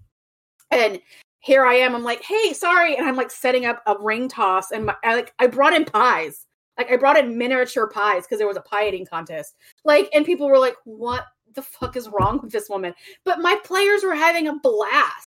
[0.71, 0.99] And
[1.39, 2.95] here I am, I'm like, hey, sorry.
[2.95, 5.85] And I'm like setting up a ring toss, and my, I, like I brought in
[5.85, 6.45] pies.
[6.77, 9.55] Like I brought in miniature pies because there was a pie eating contest.
[9.83, 12.93] Like, and people were like, what the fuck is wrong with this woman?
[13.25, 15.27] But my players were having a blast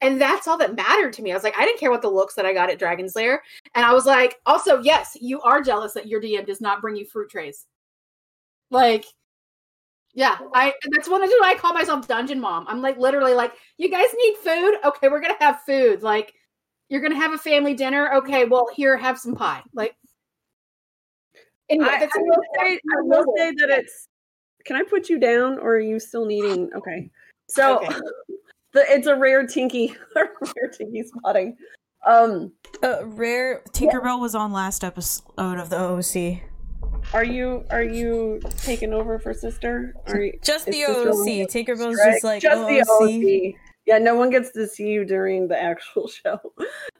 [0.00, 1.30] and that's all that mattered to me.
[1.30, 3.42] I was like, I didn't care what the looks that I got at Dragon's Lair.
[3.74, 6.96] And I was like, also, yes, you are jealous that your DM does not bring
[6.96, 7.66] you fruit trays.
[8.70, 9.04] Like,
[10.14, 12.66] yeah, I that's one of the I call myself dungeon mom.
[12.68, 14.74] I'm like literally like, you guys need food?
[14.84, 16.02] Okay, we're gonna have food.
[16.02, 16.34] Like,
[16.88, 18.12] you're gonna have a family dinner.
[18.14, 19.62] Okay, well, here, have some pie.
[19.72, 19.94] Like,
[21.68, 24.08] anyway, I, I, will say, I will say that it's.
[24.64, 26.70] Can I put you down, or are you still needing?
[26.74, 27.10] Okay,
[27.48, 27.78] so.
[27.78, 27.94] Okay.
[28.72, 31.56] the it's a rare tinky rare tinky spotting.
[32.06, 34.16] Um uh, rare Tinkerbell yeah.
[34.16, 36.40] was on last episode of the OOC.
[37.12, 39.94] Are you are you taking over for sister?
[40.06, 41.48] Are you, just the OOC.
[41.48, 42.12] Tinkerbell's right?
[42.12, 42.68] just like just OOC.
[42.68, 43.54] the OOC.
[43.86, 46.38] Yeah, no one gets to see you during the actual show.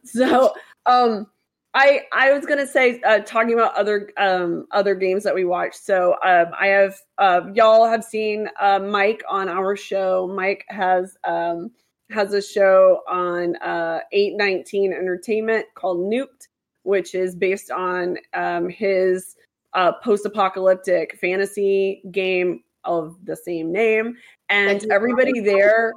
[0.04, 0.52] So
[0.86, 1.28] um
[1.74, 5.76] I I was gonna say uh, talking about other um other games that we watched.
[5.76, 10.26] So um I have uh, y'all have seen uh, Mike on our show.
[10.34, 11.70] Mike has um
[12.10, 16.48] has a show on uh 819 Entertainment called Nuked,
[16.82, 19.36] which is based on um his
[19.74, 24.16] uh post-apocalyptic fantasy game of the same name.
[24.48, 25.92] And everybody there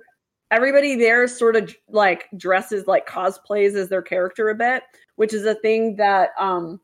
[0.52, 4.84] everybody there sort of like dresses like cosplays as their character a bit
[5.16, 6.80] which is a thing that um,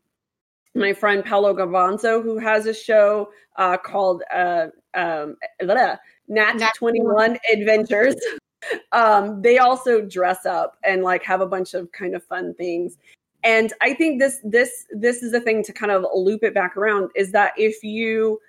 [0.75, 7.37] my friend Paolo Gavanzo, who has a show uh, called uh, um, Nat, Nat 21
[7.51, 8.15] Adventures,
[8.91, 12.97] um, they also dress up and like have a bunch of kind of fun things.
[13.43, 16.75] And I think this this this is the thing to kind of loop it back
[16.75, 18.39] around is that if you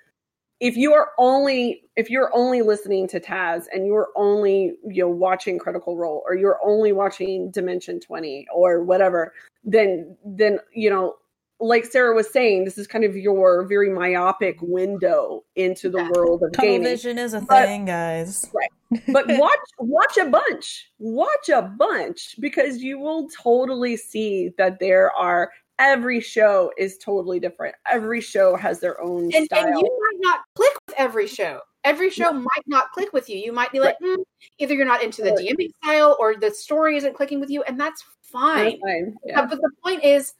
[0.59, 5.09] if you are only if you're only listening to Taz and you're only you know
[5.09, 11.15] watching Critical Role or you're only watching Dimension 20 or whatever, then then you know
[11.61, 16.09] like Sarah was saying, this is kind of your very myopic window into the yeah.
[16.13, 16.83] world of Tunnel gaming.
[16.83, 18.49] vision is a but, thing, guys.
[18.53, 19.01] Right.
[19.07, 20.91] But watch watch a bunch.
[20.99, 27.39] Watch a bunch because you will totally see that there are every show is totally
[27.39, 27.75] different.
[27.89, 29.67] Every show has their own and, style.
[29.67, 31.59] And you might not click with every show.
[31.83, 32.37] Every show yeah.
[32.37, 33.37] might not click with you.
[33.37, 34.17] You might be like, right.
[34.17, 34.23] mm,
[34.59, 37.79] either you're not into the DMing style or the story isn't clicking with you, and
[37.79, 38.65] that's fine.
[38.65, 39.15] That's fine.
[39.25, 39.45] Yeah.
[39.45, 40.33] but the point is,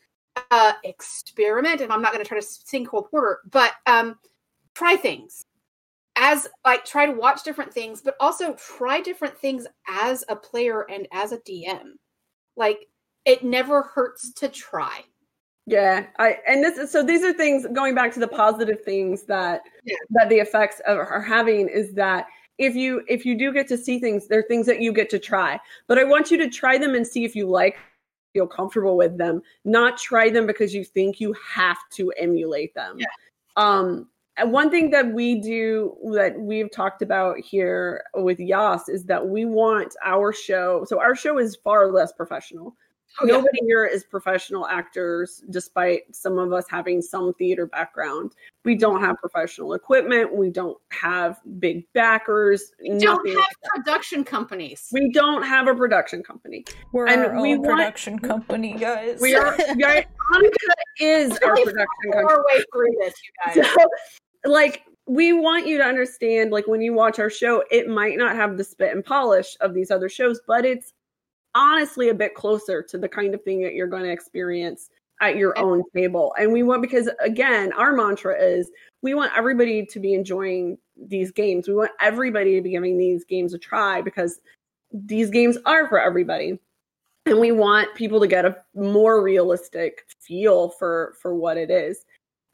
[0.52, 1.82] uh, experiment.
[1.82, 4.18] And I'm not going to try to sing Cole Porter, but um,
[4.74, 5.46] try things
[6.16, 10.86] as like try to watch different things, but also try different things as a player
[10.90, 11.94] and as a DM.
[12.56, 12.88] Like
[13.26, 15.02] it never hurts to try.
[15.68, 19.24] Yeah, I and this is so these are things going back to the positive things
[19.24, 19.96] that yeah.
[20.12, 22.26] that the effects of, are having is that
[22.58, 25.10] if you if you do get to see things, there are things that you get
[25.12, 25.60] to try.
[25.88, 27.78] But I want you to try them and see if you like
[28.34, 32.98] feel comfortable with them, not try them because you think you have to emulate them.
[33.00, 33.08] Yeah.
[33.58, 39.04] Um and one thing that we do that we've talked about here with Yas is
[39.06, 40.86] that we want our show.
[40.86, 42.76] So our show is far less professional.
[43.20, 43.68] Oh, Nobody yeah.
[43.68, 48.34] here is professional actors, despite some of us having some theater background.
[48.64, 50.34] We don't have professional equipment.
[50.34, 52.72] We don't have big backers.
[52.82, 53.46] We don't have like
[53.76, 54.88] production companies.
[54.92, 56.64] We don't have a production company.
[56.94, 59.20] We're and our we own want, production company, guys.
[59.20, 59.58] We are.
[59.80, 60.52] guys, Hanukkah
[61.00, 62.40] is our production company.
[62.52, 63.74] Way through this, you guys.
[63.74, 63.86] So,
[64.50, 68.36] like we want you to understand like when you watch our show it might not
[68.36, 70.94] have the spit and polish of these other shows but it's
[71.56, 74.90] honestly a bit closer to the kind of thing that you're going to experience
[75.22, 76.34] at your own table.
[76.40, 81.32] And we want because again, our mantra is we want everybody to be enjoying these
[81.32, 81.68] games.
[81.68, 84.40] We want everybody to be giving these games a try because
[84.92, 86.60] these games are for everybody.
[87.28, 92.04] And we want people to get a more realistic feel for for what it is.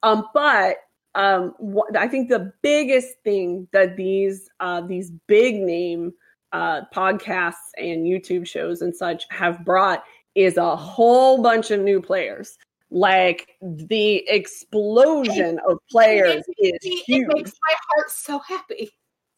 [0.04, 0.78] Um, but
[1.16, 6.14] um, what, I think the biggest thing that these uh, these big name
[6.54, 10.04] uh, podcasts and YouTube shows and such have brought
[10.36, 12.58] is a whole bunch of new players.
[12.90, 17.28] Like the explosion of players is huge.
[17.28, 18.90] It makes my heart so happy.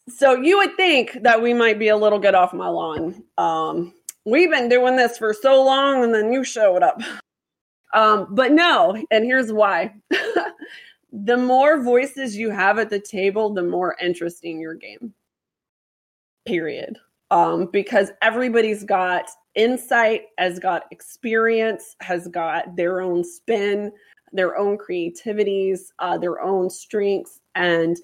[0.08, 3.24] So you would think that we might be a little get off my lawn.
[3.38, 3.94] Um,
[4.26, 7.02] we've been doing this for so long, and then you showed up.
[7.94, 9.96] Um, but no, and here's why.
[11.12, 15.14] the more voices you have at the table, the more interesting your game.
[16.46, 16.98] Period.
[17.32, 23.92] Um, because everybody's got insight, has got experience, has got their own spin,
[24.32, 27.40] their own creativities, uh, their own strengths.
[27.56, 27.98] And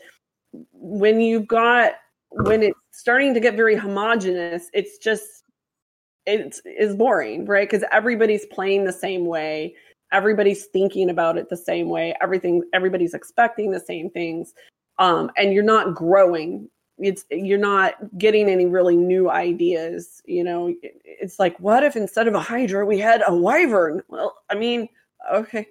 [0.71, 1.93] when you've got,
[2.29, 5.43] when it's starting to get very homogenous, it's just,
[6.25, 7.69] it is boring, right?
[7.69, 9.75] Because everybody's playing the same way
[10.11, 14.53] everybody's thinking about it the same way everything everybody's expecting the same things
[14.97, 20.73] um, and you're not growing it's you're not getting any really new ideas you know?
[20.81, 24.01] It's like what if instead of a hydra we had a wyvern?
[24.07, 24.87] Well i mean
[25.33, 25.67] okay.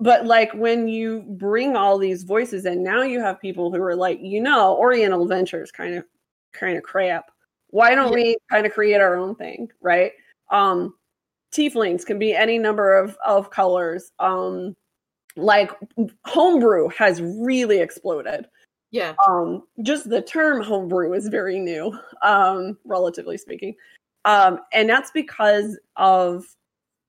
[0.00, 3.96] But like when you bring all these voices in now you have people who are
[3.96, 6.04] like you know oriental adventures kind of
[6.52, 7.30] kind of crap.
[7.70, 10.12] Why don't we kind of create our own thing right?
[10.50, 10.94] Um
[11.52, 14.12] tieflings can be any number of of colors.
[14.18, 14.76] Um
[15.36, 15.72] like
[16.24, 18.46] homebrew has really exploded
[18.94, 19.14] yeah.
[19.26, 23.74] Um just the term homebrew is very new um relatively speaking.
[24.24, 26.44] Um and that's because of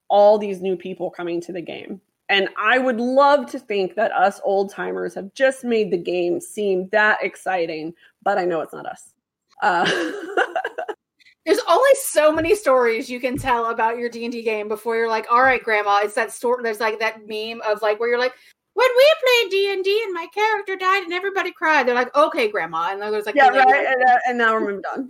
[0.08, 2.02] all these new people coming to the game.
[2.28, 6.42] And i would love to think that us old timers have just made the game
[6.42, 7.94] seem that exciting
[8.24, 9.14] but i know it's not us.
[9.62, 9.86] Uh
[11.46, 15.28] there's only so many stories you can tell about your D&D game before you're like,
[15.30, 16.64] all right, grandma, it's that story.
[16.64, 18.34] There's like that meme of like, where you're like,
[18.76, 21.88] when we played D&D and my character died and everybody cried.
[21.88, 22.92] They're like, okay, grandma.
[22.92, 23.86] And then there's like, yeah, right.
[23.88, 25.10] And, uh, and, now we're done.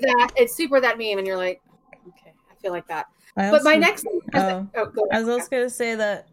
[0.00, 1.18] that, it's super that meme.
[1.18, 1.62] And you're like,
[2.08, 3.06] okay, I feel like that.
[3.36, 6.28] Also, but my next, oh, oh, I was also going to say that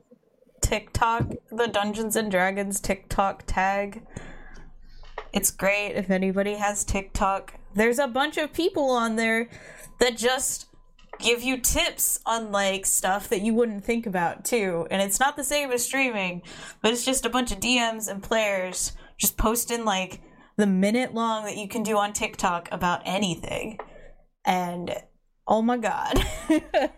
[0.61, 4.03] TikTok, the Dungeons and Dragons TikTok tag,
[5.31, 9.49] it's great if anybody has TikTok there's a bunch of people on there
[9.99, 10.67] that just
[11.19, 14.87] give you tips on like stuff that you wouldn't think about too.
[14.89, 16.41] And it's not the same as streaming,
[16.81, 20.21] but it's just a bunch of DMs and players just posting like
[20.57, 23.79] the minute long that you can do on TikTok about anything.
[24.45, 24.95] And
[25.47, 26.25] oh my god.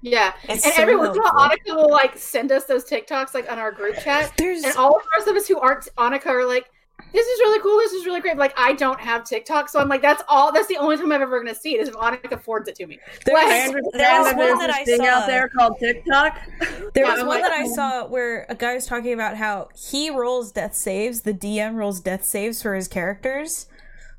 [0.00, 2.84] Yeah, it's and so every once in a while, Annika will like send us those
[2.84, 4.62] TikToks like on our group chat, There's...
[4.62, 6.70] and all the rest of us who aren't Annika are like,
[7.12, 7.78] this is really cool.
[7.78, 8.36] This is really great.
[8.36, 10.52] Like I don't have TikTok, so I'm like, that's all.
[10.52, 12.74] That's the only time I'm ever going to see it is if Annika affords it
[12.76, 12.98] to me.
[13.24, 16.38] There's, I understand that there's that thing saw, out there called TikTok.
[16.94, 17.74] There was one like, that I oh.
[17.74, 21.20] saw where a guy was talking about how he rolls death saves.
[21.20, 23.66] The DM rolls death saves for his characters,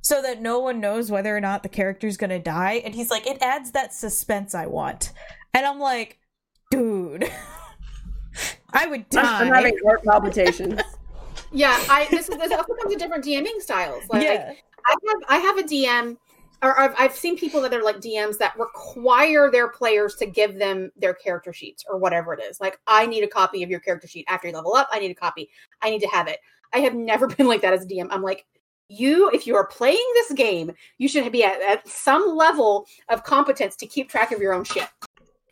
[0.02, 2.82] so that no one knows whether or not the character's going to die.
[2.86, 5.12] And he's like, it adds that suspense I want.
[5.54, 6.20] And I'm like,
[6.72, 7.30] dude.
[8.72, 9.42] I would die.
[9.42, 10.80] I'm having heart palpitations.
[11.52, 14.04] yeah, I this is this also comes to different DMing styles.
[14.10, 14.54] Like, yeah.
[14.86, 16.18] I have I have a DM
[16.62, 20.60] or I've, I've seen people that are like DMs that require their players to give
[20.60, 22.60] them their character sheets or whatever it is.
[22.60, 24.90] Like, I need a copy of your character sheet after you level up.
[24.92, 25.50] I need a copy.
[25.82, 26.40] I need to have it.
[26.74, 28.08] I have never been like that as a DM.
[28.12, 28.46] I'm like,
[28.90, 33.24] you, if you are playing this game, you should be at, at some level of
[33.24, 34.88] competence to keep track of your own shit.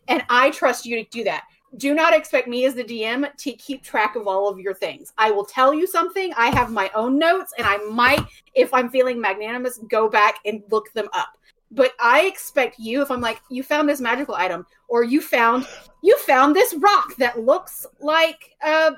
[0.08, 1.44] And I trust you to do that
[1.76, 5.12] do not expect me as the DM to keep track of all of your things.
[5.18, 6.32] I will tell you something.
[6.36, 10.62] I have my own notes, and I might, if I'm feeling magnanimous, go back and
[10.70, 11.36] look them up.
[11.70, 15.66] But I expect you, if I'm like, you found this magical item, or you found
[16.02, 18.92] you found this rock that looks like a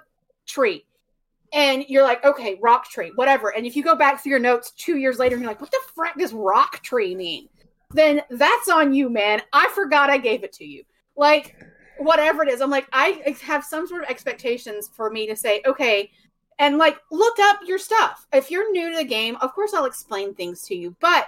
[0.47, 0.85] tree.
[1.53, 3.49] And you're like, okay, rock tree, whatever.
[3.57, 5.73] And if you go back through your notes two years later and you're like, what
[5.73, 7.49] the frick does rock tree mean?
[7.93, 9.43] Then that's on you, man.
[9.53, 10.85] I forgot I gave it to you.
[11.17, 11.57] Like,
[12.01, 12.61] whatever it is.
[12.61, 16.11] I'm like, I have some sort of expectations for me to say, okay,
[16.59, 18.27] and like look up your stuff.
[18.33, 21.27] If you're new to the game, of course I'll explain things to you, but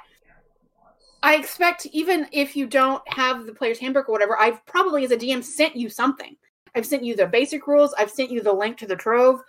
[1.22, 5.10] I expect even if you don't have the player's handbook or whatever, I've probably as
[5.10, 6.36] a DM sent you something.
[6.74, 7.94] I've sent you the basic rules.
[7.98, 9.40] I've sent you the link to the trove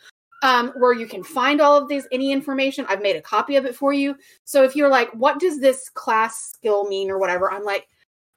[0.43, 2.85] um, where you can find all of these any information.
[2.89, 4.15] I've made a copy of it for you.
[4.43, 7.87] So if you're like, what does this class skill mean or whatever, I'm like,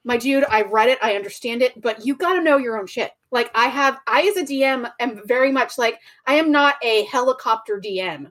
[0.07, 2.86] my dude, I read it, I understand it, but you got to know your own
[2.86, 3.11] shit.
[3.32, 7.04] Like I have, I as a DM am very much like I am not a
[7.07, 8.30] helicopter DM.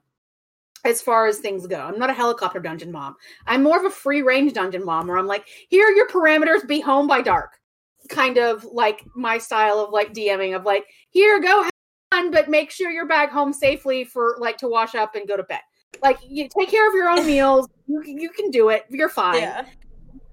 [0.85, 1.79] as far as things go.
[1.79, 3.15] I'm not a helicopter dungeon mom.
[3.47, 6.65] I'm more of a free range dungeon mom where I'm like, here are your parameters,
[6.67, 7.59] be home by dark.
[8.07, 11.71] Kind of like my style of like DMing of like, here, go have
[12.11, 15.35] fun, but make sure you're back home safely for like to wash up and go
[15.35, 15.61] to bed.
[16.03, 17.67] Like you take care of your own meals.
[17.87, 18.85] You, you can do it.
[18.89, 19.41] You're fine.
[19.41, 19.65] Yeah.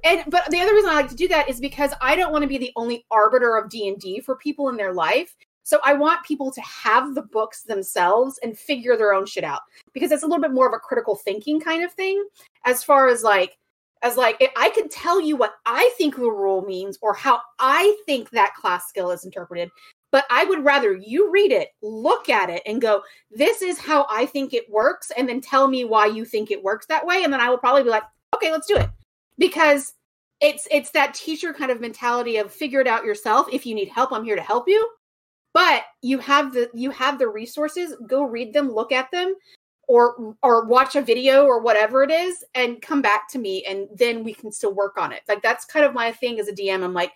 [0.04, 2.42] And but the other reason I like to do that is because I don't want
[2.42, 5.34] to be the only arbiter of D and D for people in their life.
[5.64, 9.60] So I want people to have the books themselves and figure their own shit out
[9.92, 12.24] because it's a little bit more of a critical thinking kind of thing
[12.64, 13.56] as far as like
[14.02, 17.96] as like I could tell you what I think the rule means or how I
[18.06, 19.70] think that class skill is interpreted,
[20.10, 24.06] but I would rather you read it, look at it and go, this is how
[24.10, 27.22] I think it works and then tell me why you think it works that way
[27.22, 28.90] and then I will probably be like, okay, let's do it.
[29.38, 29.94] Because
[30.40, 33.46] it's it's that teacher kind of mentality of figure it out yourself.
[33.52, 34.90] If you need help, I'm here to help you.
[35.54, 39.34] But you have the you have the resources go read them look at them
[39.88, 43.88] or or watch a video or whatever it is and come back to me and
[43.94, 45.22] then we can still work on it.
[45.28, 47.12] Like that's kind of my thing as a dm i'm like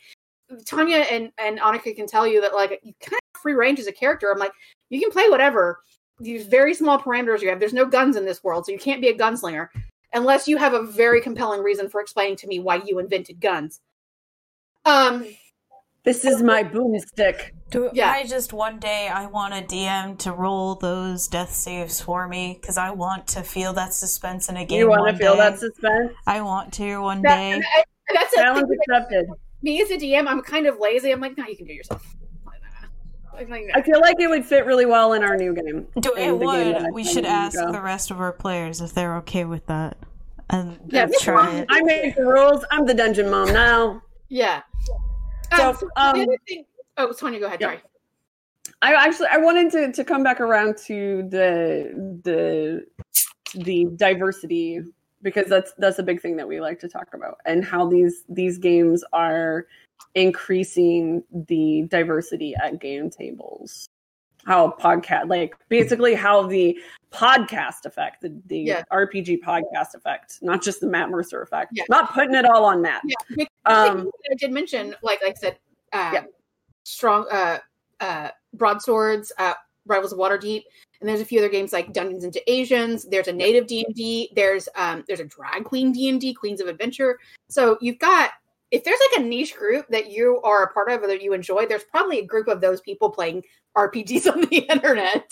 [0.65, 3.87] tanya and and annika can tell you that like you kind of free range as
[3.87, 4.31] a character.
[4.31, 4.53] I'm like
[4.91, 5.81] you can play whatever.
[6.19, 7.61] These very small parameters you have.
[7.61, 9.69] There's no guns in this world so you can't be a gunslinger
[10.17, 13.81] unless you have a very compelling reason for explaining to me why you invented guns
[14.85, 15.25] um
[16.05, 17.51] this is my boomstick.
[17.71, 18.11] Do Yeah.
[18.13, 22.57] I just one day I want a DM to roll those death saves for me
[22.61, 24.79] because I want to feel that suspense in a game.
[24.79, 25.39] you want to feel day.
[25.41, 26.13] that suspense?
[26.29, 27.61] I want to one that- day.
[27.77, 27.83] I-
[28.15, 29.27] that's a Challenge accepted.
[29.63, 31.77] me as a dm i'm kind of lazy i'm like no you can do it
[31.77, 32.15] yourself
[33.39, 35.87] I'm I feel like it would fit really well in our new game.
[36.01, 36.93] Do it the game would.
[36.93, 37.73] We should ask ago.
[37.73, 39.97] the rest of our players if they're okay with that,
[40.51, 41.67] and Yeah, let's try it.
[41.69, 42.65] I make the rules.
[42.71, 44.03] I'm the dungeon mom now.
[44.29, 44.63] Yeah.
[45.57, 46.65] So, Um, so um, thing.
[46.97, 47.61] Oh, Sonia, go ahead.
[47.61, 47.67] yeah.
[47.69, 47.81] Sorry.
[48.83, 52.87] I actually I wanted to to come back around to the the
[53.55, 54.81] the diversity
[55.23, 58.25] because that's that's a big thing that we like to talk about and how these
[58.29, 59.67] these games are
[60.15, 63.89] increasing the diversity at game tables.
[64.45, 66.79] How podcast like basically how the
[67.13, 68.83] podcast effect, the, the Yeah.
[68.93, 71.73] RPG podcast effect, not just the Matt Mercer effect.
[71.75, 71.85] Yeah.
[71.89, 73.03] Not putting it all on Matt.
[73.37, 73.47] Yeah.
[73.65, 75.59] Um, I did mention, like, like I said,
[75.93, 76.25] uh, Yeah.
[76.85, 77.59] strong uh,
[78.01, 79.55] uh, broadswords, uh,
[79.87, 80.63] Rivals of Waterdeep,
[81.01, 83.05] and there's a few other games like Dungeons into Asians.
[83.05, 84.33] There's a native D and D.
[84.35, 87.19] There's um, there's a drag queen D and D, Queens of Adventure.
[87.49, 88.31] So you've got
[88.71, 91.33] if there's like a niche group that you are a part of or that you
[91.33, 93.43] enjoy, there's probably a group of those people playing
[93.77, 95.31] RPGs on the internet.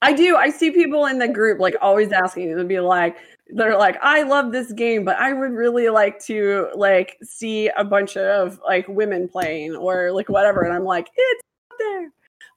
[0.00, 0.36] I do.
[0.36, 3.16] I see people in the group like always asking to be like,
[3.48, 7.84] they're like, I love this game, but I would really like to like see a
[7.84, 10.62] bunch of like women playing or like whatever.
[10.62, 11.42] And I'm like, it's
[11.78, 12.12] there.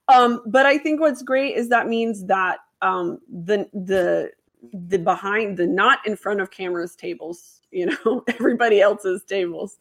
[0.07, 4.31] Um, but I think what's great is that means that um the the
[4.73, 9.77] the behind the not in front of cameras tables, you know, everybody else's tables,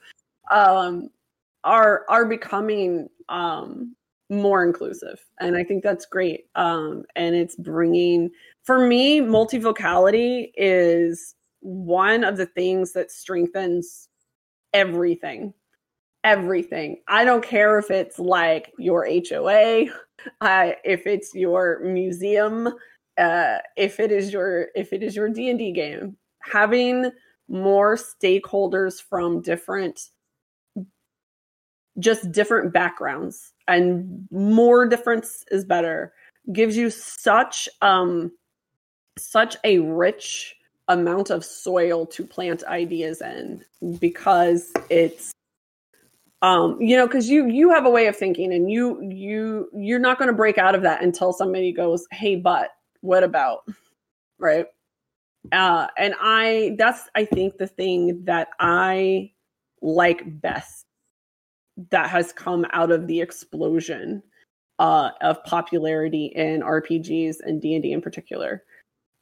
[0.51, 1.11] um,
[1.64, 3.95] are are becoming um
[4.31, 5.20] more inclusive.
[5.41, 6.47] And i think that's great.
[6.55, 8.31] Um and it's bringing
[8.62, 14.09] for me multivocality is one of the things that strengthens
[14.72, 15.53] everything
[16.24, 16.99] everything.
[17.09, 19.87] I don't care if it's like your hoa
[20.41, 22.68] uh, if it's your museum
[23.21, 27.11] uh if it is your if it is your d&d game having
[27.49, 30.09] more stakeholders from different
[31.99, 36.12] just different backgrounds and more difference is better
[36.53, 38.33] gives you such um
[39.18, 40.57] such a rich
[40.89, 43.62] amount of soil to plant ideas in
[44.01, 45.33] because it's
[46.43, 49.99] um you know because you you have a way of thinking and you you you're
[49.99, 53.64] not going to break out of that until somebody goes hey but what about
[54.38, 54.66] right?
[55.53, 59.30] Uh and i that's i think the thing that i
[59.80, 60.84] like best
[61.90, 64.22] that has come out of the explosion
[64.78, 68.64] uh, of popularity in RPGs and D and D in particular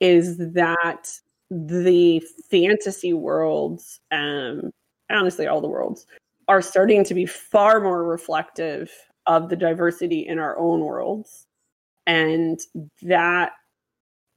[0.01, 1.13] is that
[1.51, 4.71] the fantasy worlds, um,
[5.11, 6.07] honestly, all the worlds,
[6.47, 8.91] are starting to be far more reflective
[9.27, 11.47] of the diversity in our own worlds,
[12.07, 12.61] and
[13.03, 13.53] that,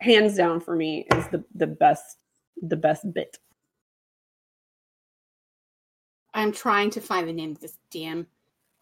[0.02, 2.18] hands down, for me, is the the best
[2.62, 3.38] the best bit.
[6.34, 8.28] I'm trying to find the name of this damn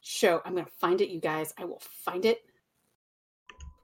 [0.01, 0.41] show.
[0.45, 1.53] I'm gonna find it, you guys.
[1.57, 2.41] I will find it.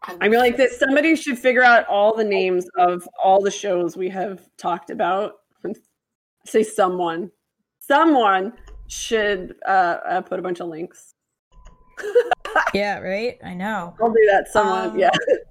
[0.08, 0.72] will I mean, like that.
[0.72, 5.34] Somebody should figure out all the names of all the shows we have talked about.
[6.46, 7.32] Say someone,
[7.80, 8.54] someone
[8.88, 11.14] should uh, uh, put a bunch of links.
[12.74, 13.38] Yeah, right.
[13.44, 13.94] I know.
[14.02, 14.48] I'll do that.
[14.48, 15.12] Someone, Um, yeah.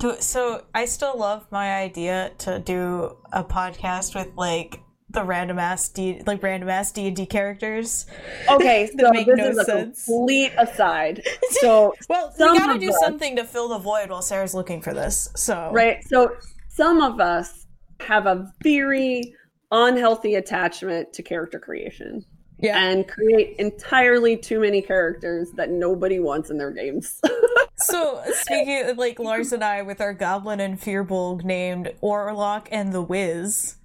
[0.00, 4.80] Do, so I still love my idea to do a podcast with like
[5.10, 8.06] the random ass D like random ass D and D characters.
[8.50, 10.04] Okay, That so make this no is a sense.
[10.06, 11.22] complete aside.
[11.50, 14.94] So Well, we gotta do us- something to fill the void while Sarah's looking for
[14.94, 15.28] this.
[15.36, 16.32] So right, so
[16.68, 17.66] some of us
[18.00, 19.34] have a very
[19.70, 22.24] unhealthy attachment to character creation
[22.58, 22.82] yeah.
[22.82, 27.20] and create entirely too many characters that nobody wants in their games.
[27.82, 32.92] So speaking of, like Lars and I with our goblin and Firbolg named Orlok and
[32.92, 33.76] the Wiz.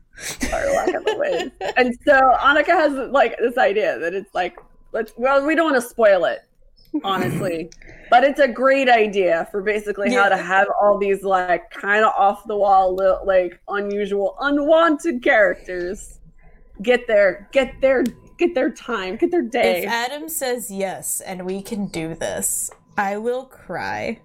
[0.43, 1.51] or lack of a way.
[1.77, 4.57] And so Annika has like this idea that it's like
[4.91, 6.39] let's well we don't want to spoil it
[7.03, 7.69] honestly
[8.09, 12.13] but it's a great idea for basically how to have all these like kind of
[12.17, 16.19] off the wall li- like unusual unwanted characters
[16.81, 18.03] get their get their
[18.37, 22.71] get their time get their day If Adam says yes and we can do this,
[22.97, 24.21] I will cry.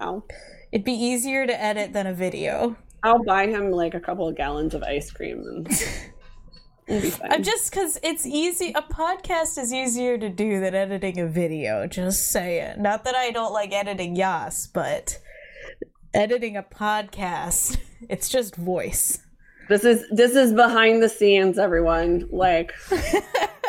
[0.00, 0.26] I'll,
[0.72, 2.76] It'd be easier to edit than a video.
[3.02, 5.68] I'll buy him like a couple of gallons of ice cream and
[6.86, 7.32] it'll be fine.
[7.32, 8.72] I'm just because it's easy.
[8.74, 11.86] A podcast is easier to do than editing a video.
[11.86, 12.80] Just saying.
[12.80, 15.18] Not that I don't like editing Yas, but
[16.14, 17.78] editing a podcast,
[18.08, 19.18] it's just voice.
[19.68, 22.28] This is this is behind the scenes, everyone.
[22.30, 22.72] Like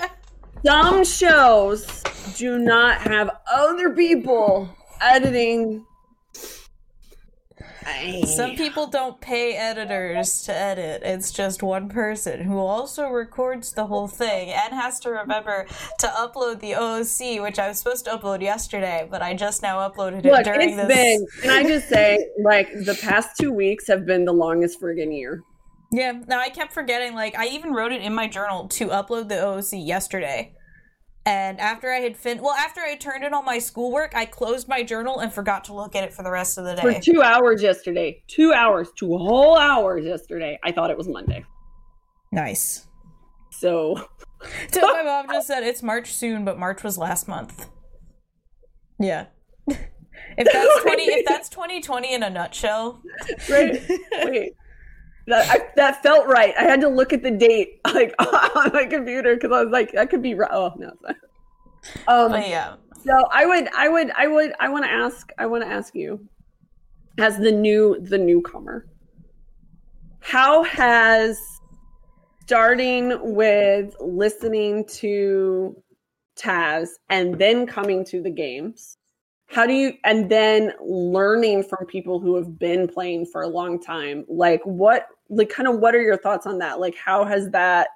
[0.65, 2.03] some shows
[2.37, 4.69] do not have other people
[5.01, 5.85] editing.
[7.83, 11.01] I- Some people don't pay editors to edit.
[11.03, 15.65] It's just one person who also records the whole thing and has to remember
[15.99, 19.79] to upload the OOC, which I was supposed to upload yesterday, but I just now
[19.89, 20.95] uploaded it Look, during it's this.
[20.95, 21.27] been.
[21.41, 25.41] Can I just say, like the past two weeks have been the longest friggin' year.
[25.91, 27.15] Yeah, now I kept forgetting.
[27.15, 30.55] Like, I even wrote it in my journal to upload the OOC yesterday.
[31.25, 34.67] And after I had fin, well, after I turned in all my schoolwork, I closed
[34.67, 36.81] my journal and forgot to look at it for the rest of the day.
[36.81, 40.57] For two hours yesterday, two hours, two whole hours yesterday.
[40.63, 41.45] I thought it was Monday.
[42.31, 42.87] Nice.
[43.51, 44.09] So
[44.71, 47.67] So my mom just said it's March soon, but March was last month.
[48.99, 49.27] Yeah.
[50.37, 53.01] If that's twenty, if that's twenty twenty in a nutshell,
[53.49, 53.81] right?
[54.23, 54.53] Wait,
[55.27, 56.53] that I, that felt right.
[56.57, 59.91] I had to look at the date like on my computer because I was like,
[59.93, 60.49] that could be right.
[60.51, 60.93] Oh no.
[62.07, 62.75] Um, but yeah.
[63.03, 65.95] so I would, I would, I would, I want to ask, I want to ask
[65.95, 66.27] you,
[67.17, 68.87] as the new, the newcomer,
[70.19, 71.39] how has
[72.43, 75.75] starting with listening to
[76.37, 78.97] Taz and then coming to the games
[79.51, 83.79] how do you and then learning from people who have been playing for a long
[83.79, 87.49] time like what like kind of what are your thoughts on that like how has
[87.49, 87.89] that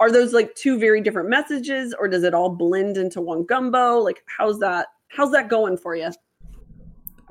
[0.00, 3.98] are those like two very different messages or does it all blend into one gumbo
[3.98, 6.10] like how's that how's that going for you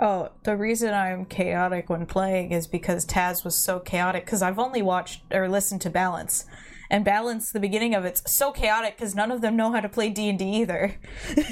[0.03, 4.25] Oh, the reason I'm chaotic when playing is because Taz was so chaotic.
[4.25, 6.45] Because I've only watched or listened to Balance,
[6.91, 9.87] and Balance, the beginning of it's so chaotic because none of them know how to
[9.87, 10.95] play D and D either.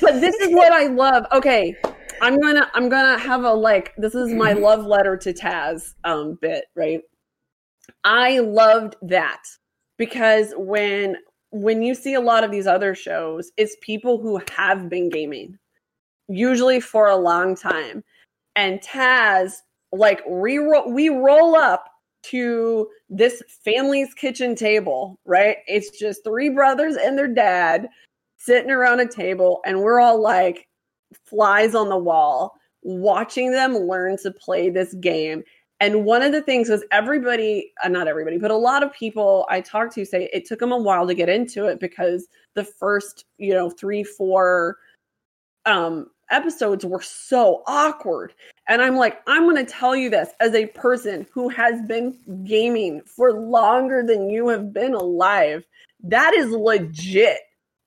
[0.02, 1.74] but this is what i love okay
[2.22, 6.38] i'm gonna i'm gonna have a like this is my love letter to taz um
[6.42, 7.02] bit right?
[8.04, 9.44] I loved that
[9.98, 11.18] because when
[11.52, 15.58] when you see a lot of these other shows it's people who have been gaming
[16.28, 18.04] usually for a long time.
[18.56, 19.54] And taz
[19.92, 21.86] like we roll we roll up
[22.22, 25.58] to this family's kitchen table right?
[25.68, 27.88] It's just three brothers and their dad
[28.38, 30.69] sitting around a table and we're all like
[31.26, 35.44] flies on the wall watching them learn to play this game.
[35.82, 39.46] And one of the things was everybody uh, not everybody but a lot of people
[39.50, 42.66] i talked to say it took them a while to get into it because the
[42.66, 44.78] first you know three four
[45.66, 48.34] um episodes were so awkward.
[48.68, 52.18] And i'm like i'm going to tell you this as a person who has been
[52.44, 55.66] gaming for longer than you have been alive
[56.04, 57.40] that is legit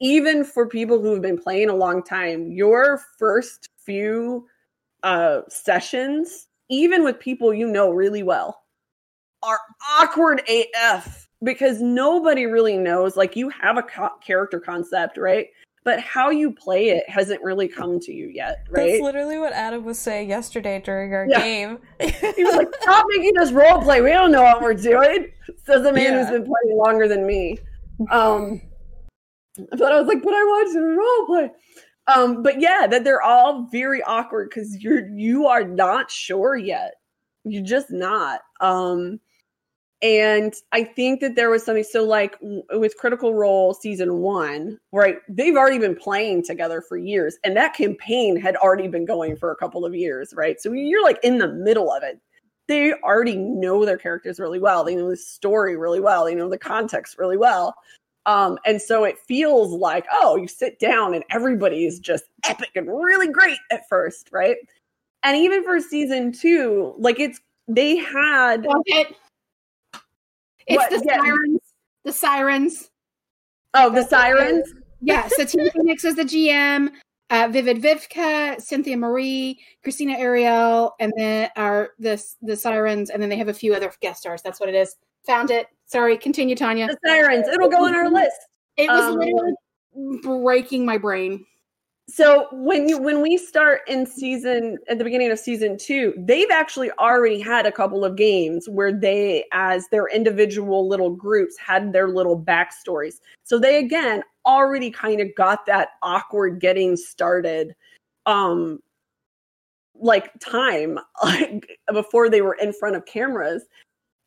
[0.03, 4.46] even for people who have been playing a long time, your first few
[5.05, 8.64] uh, sessions, even with people you know really well,
[9.42, 9.61] are
[9.98, 13.16] awkward AF because nobody really knows.
[13.16, 15.46] Like, you have a co- character concept, right?
[15.84, 18.90] But how you play it hasn't really come to you yet, right?
[18.92, 21.40] That's literally what Adam was saying yesterday during our Yeah.
[21.40, 21.78] game.
[22.00, 24.00] He was like, "Stop making us role play.
[24.00, 25.32] We don't know what we're doing."
[25.64, 26.20] Says a man Yeah.
[26.20, 27.59] who's been playing longer than me.
[28.12, 28.61] Um,
[29.57, 31.50] but I was like, "But I wanted to role play."
[32.09, 36.94] Um, but yeah, that they're all very awkward because you're you are not sure yet.
[37.44, 38.40] You're just not.
[38.61, 39.20] Um,
[40.03, 42.36] and I think that there was something so like
[42.72, 45.16] with Critical Role season one, right?
[45.28, 49.53] They've already been playing together for years, and that campaign had already been going for
[49.53, 50.61] a couple of years, right?
[50.61, 52.20] So you're like in the middle of it.
[52.66, 54.82] They already know their characters really well.
[54.82, 56.24] They know the story really well.
[56.24, 57.74] They know the context really well.
[58.27, 62.70] Um, and so it feels like, oh, you sit down and everybody is just epic
[62.77, 64.57] and really great at first, right?
[65.25, 69.16] And even for season two, like it's they had it?
[70.66, 70.91] It's What?
[70.91, 71.20] the Yeah.
[71.20, 71.61] sirens.
[72.05, 72.91] The sirens.
[73.75, 74.75] oh the That's what it sirens.
[75.01, 76.91] Yeah, Satine Phoenix is the GM.
[77.31, 83.31] Uh, Vivid Vivka, Cynthia Marie, Christina Ariel, and then are the the sirens, and then
[83.31, 84.43] they have a few other guest stars.
[84.43, 84.97] That's what it is.
[85.27, 85.68] Found it.
[85.87, 86.89] Sorry, continue, Tanya.
[86.89, 87.49] The sirens.
[87.49, 88.37] It'll go on our list.
[88.77, 89.53] It was Um, literally
[90.23, 91.45] breaking my brain.
[92.09, 96.51] So when you when we start in season at the beginning of season two, they've
[96.51, 101.93] actually already had a couple of games where they, as their individual little groups, had
[101.93, 103.20] their little backstories.
[103.45, 107.75] So they again already kind of got that awkward getting started,
[108.27, 108.81] um,
[109.95, 113.64] like time like before they were in front of cameras.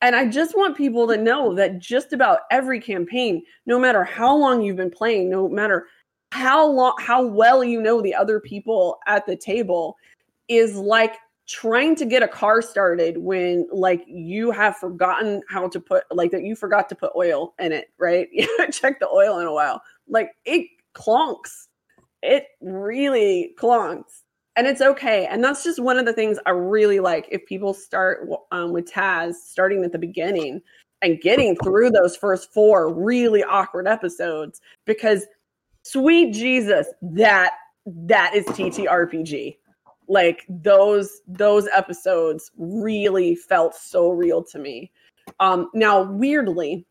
[0.02, 4.36] And I just want people to know that just about every campaign, no matter how
[4.36, 5.88] long you've been playing, no matter
[6.32, 9.96] how long how well you know the other people at the table
[10.50, 11.16] is like
[11.48, 16.32] trying to get a car started when like you have forgotten how to put like
[16.32, 18.28] that you forgot to put oil in it right?
[18.34, 19.82] You haven't checked the oil in a while.
[20.10, 21.68] Like it clonks.
[22.22, 24.25] It really clonks
[24.56, 25.26] and it's okay.
[25.26, 28.92] And that's just one of the things i really like if people start um, with
[28.92, 30.62] taz starting at the beginning
[31.02, 35.26] and getting through those first four really awkward episodes because
[35.84, 37.54] sweet jesus that
[37.86, 39.58] that is ttrpg
[40.08, 44.92] like those those episodes really felt so real to me.
[45.40, 46.86] Um now weirdly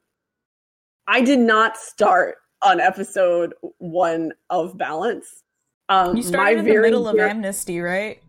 [1.07, 5.44] i did not start on episode one of balance
[5.89, 8.21] um You started in the middle of dear- Amnesty, right?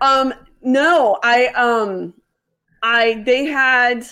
[0.00, 0.32] um
[0.62, 2.14] no i um
[2.82, 4.06] i they had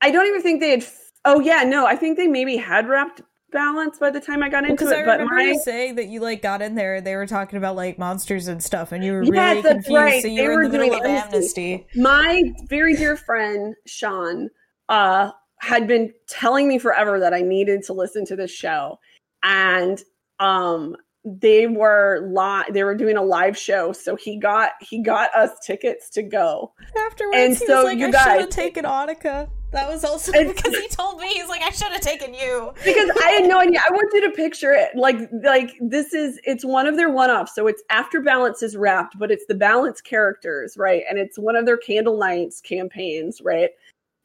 [0.00, 0.86] i don't even think they had
[1.26, 3.20] oh yeah no i think they maybe had wrapped
[3.52, 5.94] balance by the time i got into Because it I but remember my you saying
[5.96, 9.04] that you like got in there, they were talking about like monsters and stuff, and
[9.04, 9.94] you were Yes, really confused.
[9.94, 10.22] right.
[10.22, 11.86] So you They were in the middle of doing Amnesty.
[11.94, 14.48] my very dear friend Sean
[14.88, 15.30] uh
[15.60, 18.98] had been telling me forever that I needed to listen to this show
[19.44, 20.02] and
[20.40, 25.34] um they were li- they were doing a live show so he got he got
[25.34, 26.72] us tickets to go
[27.06, 30.04] Afterwards, And he so was like, you "I guys- should have taken Annika." That was
[30.04, 33.48] also because he told me he's like, "I should have taken you." because I had
[33.48, 33.80] no idea.
[33.84, 37.54] I want you to picture it like like this is it's one of their one-offs.
[37.56, 41.02] So it's after balance is wrapped, but it's the balance characters, right?
[41.10, 43.70] And it's one of their candle nights campaigns, right?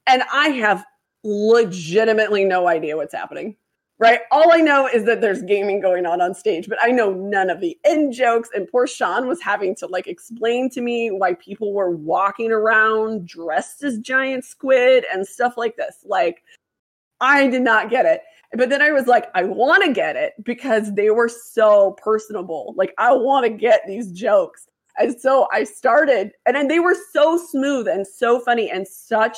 [0.06, 0.86] And I have
[1.24, 3.56] legitimately no idea what's happening.
[4.00, 4.22] Right?
[4.32, 7.50] All I know is that there's gaming going on on stage, but I know none
[7.50, 8.50] of the in jokes.
[8.54, 13.28] And poor Sean was having to like explain to me why people were walking around
[13.28, 15.98] dressed as giant squid and stuff like this.
[16.06, 16.44] Like,
[17.20, 18.22] I did not get it.
[18.54, 22.74] But then I was like, I want to get it because they were so personable.
[22.78, 24.68] Like, I want to get these jokes.
[24.98, 29.38] And so I started, and then they were so smooth and so funny and such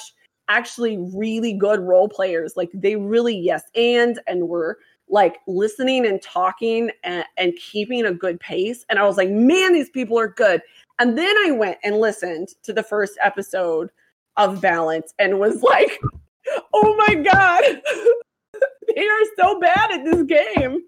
[0.51, 2.53] actually really good role players.
[2.55, 4.77] Like, they really, yes, and, and were
[5.11, 8.85] like listening and talking and, and keeping a good pace.
[8.89, 10.61] And I was like, man, these people are good.
[10.99, 13.89] And then I went and listened to the first episode
[14.37, 15.99] of Balance and was like,
[16.73, 17.63] oh my God,
[18.95, 20.81] they are so bad at this game.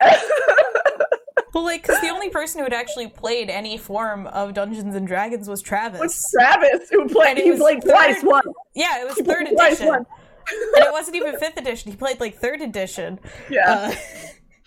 [1.56, 5.06] Well, like, because the only person who had actually played any form of Dungeons and
[5.06, 6.00] Dragons was Travis.
[6.00, 7.38] What's Travis who played?
[7.38, 8.42] It He was played twice third- one.
[8.74, 9.96] yeah, it was He third edition, one.
[10.04, 11.90] and it wasn't even fifth edition.
[11.92, 13.18] He played like third edition.
[13.50, 13.70] Yeah.
[13.70, 13.90] Uh,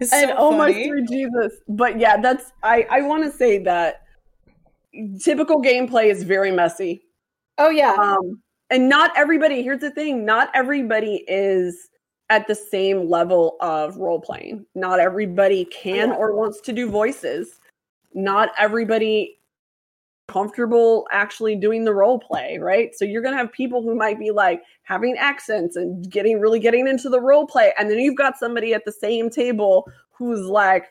[0.00, 0.88] it's and so oh my funny.
[0.88, 1.52] sweet Jesus.
[1.68, 4.02] But yeah, that's I I want to say that
[5.22, 7.02] typical gameplay is very messy.
[7.58, 7.92] Oh yeah.
[7.98, 11.90] Um and not everybody, here's the thing, not everybody is
[12.30, 14.64] at the same level of role playing.
[14.74, 16.14] Not everybody can Yeah.
[16.16, 17.60] or wants to do voices.
[18.14, 19.38] Not everybody
[20.28, 22.94] comfortable actually doing the role play, right?
[22.94, 26.58] So you're going to have people who might be like having accents and getting really
[26.58, 30.46] getting into the role play and then you've got somebody at the same table who's
[30.46, 30.86] like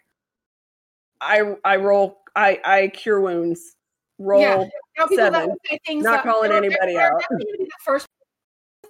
[1.21, 3.75] I I roll I I cure wounds.
[4.19, 4.59] Roll Yeah.
[4.61, 4.69] You
[4.99, 5.57] know, people that seven.
[5.85, 7.19] things Not calling anybody they're out.
[7.21, 8.07] definitely gonna be the first,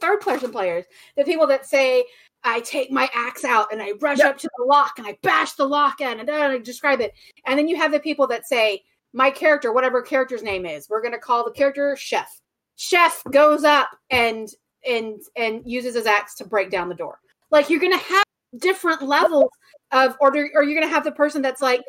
[0.01, 0.83] third person players.
[1.15, 2.03] The people that say,
[2.43, 4.27] "I take my axe out and I rush Yep.
[4.27, 7.13] up to the lock and I bash the lock in and uh, describe it,"
[7.45, 8.83] and then you have the people that say,
[9.13, 12.39] "My character, whatever character's name is, we're gonna call the character Chef."
[12.75, 14.49] chef goes up and
[14.87, 17.19] and and uses his axe to break down the door.
[17.51, 18.23] Like you're gonna have
[18.57, 19.49] different levels
[19.91, 21.81] of, or or you're gonna have the person that's like.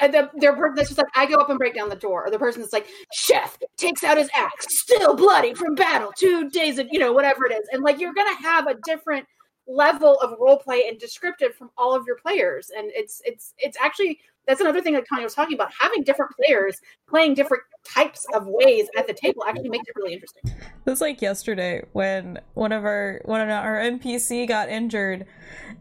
[0.00, 2.24] Uh, the, their person that's just like I go up and break down the door,
[2.26, 6.48] or the person that's like chef takes out his axe, still bloody from battle, two
[6.48, 9.26] days of you know whatever it is, and like you're gonna have a different
[9.72, 13.76] level of role play and descriptive from all of your players, and it's it's it's
[13.80, 15.72] actually that's another thing that Tanya was talking about.
[15.80, 20.14] Having different players playing different types of ways at the table actually makes it really
[20.14, 20.42] interesting.
[20.46, 25.26] It was like yesterday when one of our one of our NPC got injured,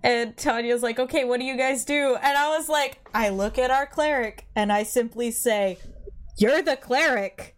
[0.04, 3.58] and Tanya's like, "Okay, what do you guys do?" And I was like, "I look
[3.58, 5.78] at our cleric and I simply say,
[6.38, 7.56] you're the cleric."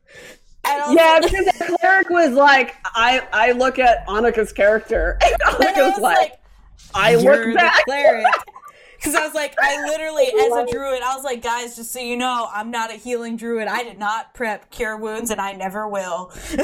[0.66, 5.94] Yeah, because the cleric was like, I I look at Annika's character, and Annika was,
[5.96, 6.40] was like, like,
[6.94, 7.84] I look back.
[9.04, 12.00] Because I was like, I literally, as a druid, I was like, guys, just so
[12.00, 13.68] you know, I'm not a healing druid.
[13.68, 16.32] I did not prep cure wounds, and I never will.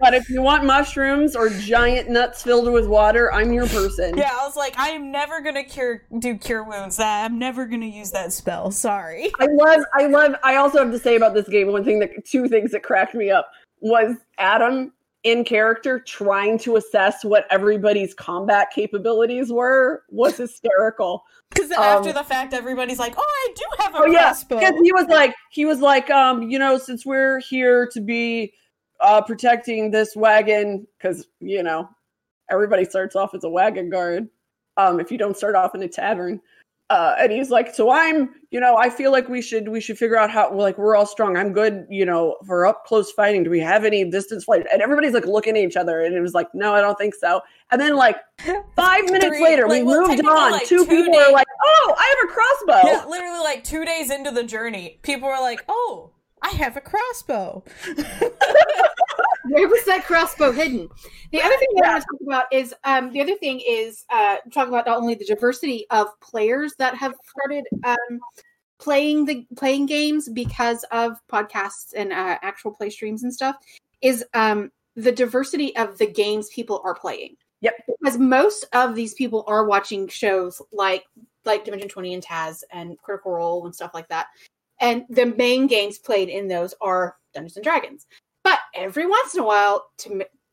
[0.00, 4.16] but if you want mushrooms or giant nuts filled with water, I'm your person.
[4.16, 6.96] Yeah, I was like, I am never gonna cure do cure wounds.
[6.96, 8.70] That I'm never gonna use that spell.
[8.70, 9.30] Sorry.
[9.40, 10.36] I love, I love.
[10.42, 13.14] I also have to say about this game one thing that two things that cracked
[13.14, 13.50] me up
[13.80, 14.90] was Adam
[15.24, 21.24] in character trying to assess what everybody's combat capabilities were was hysterical.
[21.50, 24.70] Because um, after the fact, everybody's like, "Oh, I do have a oh, crossbow." Yeah,
[24.70, 28.52] because he was like, he was like, um, you know, since we're here to be
[29.00, 31.88] uh, protecting this wagon, because you know,
[32.50, 34.28] everybody starts off as a wagon guard.
[34.76, 36.40] Um, if you don't start off in a tavern,
[36.90, 39.96] uh, and he's like, so I'm, you know, I feel like we should we should
[39.96, 41.36] figure out how like we're all strong.
[41.36, 43.42] I'm good, you know, for up close fighting.
[43.42, 44.66] Do we have any distance flight?
[44.70, 47.14] And everybody's like looking at each other, and it was like, no, I don't think
[47.14, 47.40] so.
[47.70, 48.16] And then like
[48.76, 50.52] five minutes later, like, we well, moved on.
[50.52, 52.88] Like, two, two people days- were like, oh, I have a crossbow.
[52.88, 56.10] Yeah, literally like two days into the journey, people were like, oh,
[56.42, 57.64] I have a crossbow.
[59.48, 60.88] Where was that crossbow hidden?
[61.30, 61.88] The other thing yeah.
[61.88, 64.98] I want to talk about is um, the other thing is uh, talking about not
[64.98, 68.20] only the diversity of players that have started um,
[68.78, 73.56] playing the playing games because of podcasts and uh, actual play streams and stuff,
[74.00, 77.36] is um, the diversity of the games people are playing.
[77.60, 77.74] Yep.
[77.86, 81.04] Because most of these people are watching shows like
[81.44, 84.28] like Dimension 20 and Taz and Critical Role and stuff like that.
[84.80, 88.06] And the main games played in those are Dungeons and Dragons.
[88.44, 89.90] But every once in a while,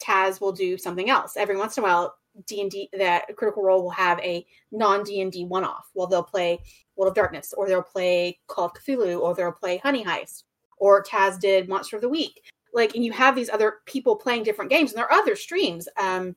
[0.01, 1.37] Taz will do something else.
[1.37, 2.15] Every once in a while,
[2.47, 5.89] D and D that Critical Role will have a non D and D one off.
[5.93, 6.59] Well, they'll play
[6.95, 10.43] World of Darkness, or they'll play Call of Cthulhu, or they'll play Honey Heist,
[10.77, 12.41] or Taz did Monster of the Week.
[12.73, 15.87] Like, and you have these other people playing different games, and there are other streams.
[15.97, 16.35] Um,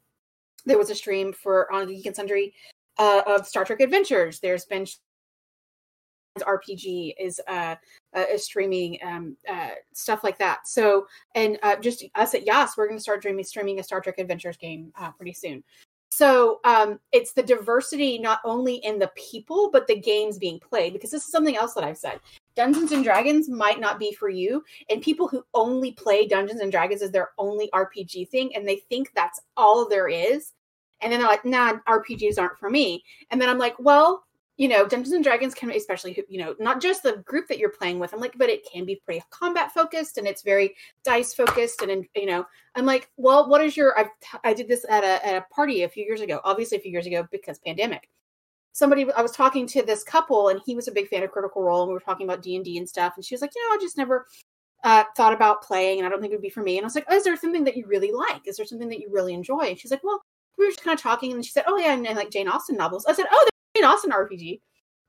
[0.66, 2.54] there was a stream for on Geek and Sundry
[2.98, 4.40] uh, of Star Trek Adventures.
[4.40, 4.86] There's been
[6.42, 7.76] RPG is uh,
[8.16, 10.66] uh is streaming um uh stuff like that.
[10.66, 14.00] So and uh just us at Yas, we're going to start streaming streaming a Star
[14.00, 15.62] Trek Adventures game uh, pretty soon.
[16.10, 20.92] So um it's the diversity not only in the people but the games being played
[20.92, 22.20] because this is something else that I've said.
[22.56, 26.70] Dungeons and Dragons might not be for you and people who only play Dungeons and
[26.70, 30.52] Dragons as their only RPG thing and they think that's all there is
[31.00, 33.04] and then they're like, nah, RPGs aren't for me.
[33.30, 34.24] And then I'm like, well,
[34.56, 37.70] you know, Dungeons and Dragons can, especially, you know, not just the group that you're
[37.70, 38.12] playing with.
[38.12, 41.82] I'm like, but it can be pretty combat focused and it's very dice focused.
[41.82, 42.46] And, you know,
[42.76, 44.06] I'm like, well, what is your, I,
[44.44, 46.92] I did this at a, at a party a few years ago, obviously a few
[46.92, 48.08] years ago because pandemic.
[48.72, 51.62] Somebody, I was talking to this couple and he was a big fan of Critical
[51.62, 53.14] Role and we were talking about D and D and stuff.
[53.16, 54.26] And she was like, you know, I just never
[54.84, 56.78] uh, thought about playing and I don't think it would be for me.
[56.78, 58.46] And I was like, oh, is there something that you really like?
[58.46, 59.62] Is there something that you really enjoy?
[59.62, 60.22] And she's like, well,
[60.58, 62.48] we were just kind of talking and she said, oh yeah, and, and like Jane
[62.48, 63.06] Austen novels.
[63.06, 63.48] I said, oh,
[63.84, 64.60] Jane Austen RPG.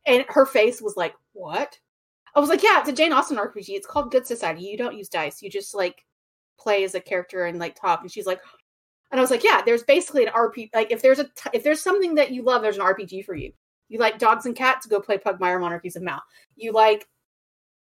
[0.05, 1.79] And her face was like, What?
[2.35, 3.69] I was like, Yeah, it's a Jane Austen RPG.
[3.69, 4.61] It's called Good Society.
[4.63, 5.41] You don't use dice.
[5.41, 6.03] You just like
[6.59, 8.01] play as a character and like talk.
[8.01, 8.41] And she's like,
[9.11, 10.69] and I was like, Yeah, there's basically an RPG.
[10.73, 13.35] Like if there's a t- if there's something that you love, there's an RPG for
[13.35, 13.51] you.
[13.87, 16.19] You like dogs and cats, go play Pugmire Monarchies of Mau.
[16.55, 17.07] You like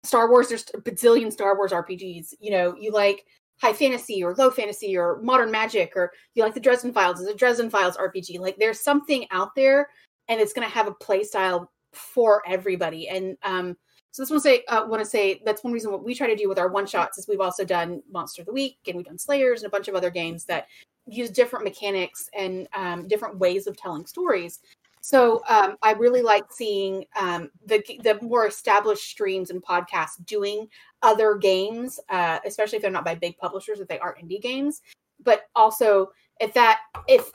[0.04, 2.34] Star Wars, there's a bazillion Star Wars RPGs.
[2.38, 3.24] You know, you like
[3.60, 7.30] high fantasy or low fantasy or modern magic, or you like the Dresden Files, it's
[7.30, 8.38] a Dresden Files RPG.
[8.38, 9.88] Like there's something out there
[10.28, 13.08] and it's gonna have a play style for everybody.
[13.08, 13.76] And um,
[14.10, 16.36] so this one say uh, want to say that's one reason what we try to
[16.36, 19.06] do with our one shots is we've also done Monster of the Week and we've
[19.06, 20.68] done Slayers and a bunch of other games that
[21.06, 24.60] use different mechanics and um, different ways of telling stories.
[25.00, 30.66] So um, I really like seeing um, the the more established streams and podcasts doing
[31.02, 34.82] other games, uh, especially if they're not by big publishers, if they are indie games.
[35.22, 36.10] But also,
[36.40, 37.30] if that if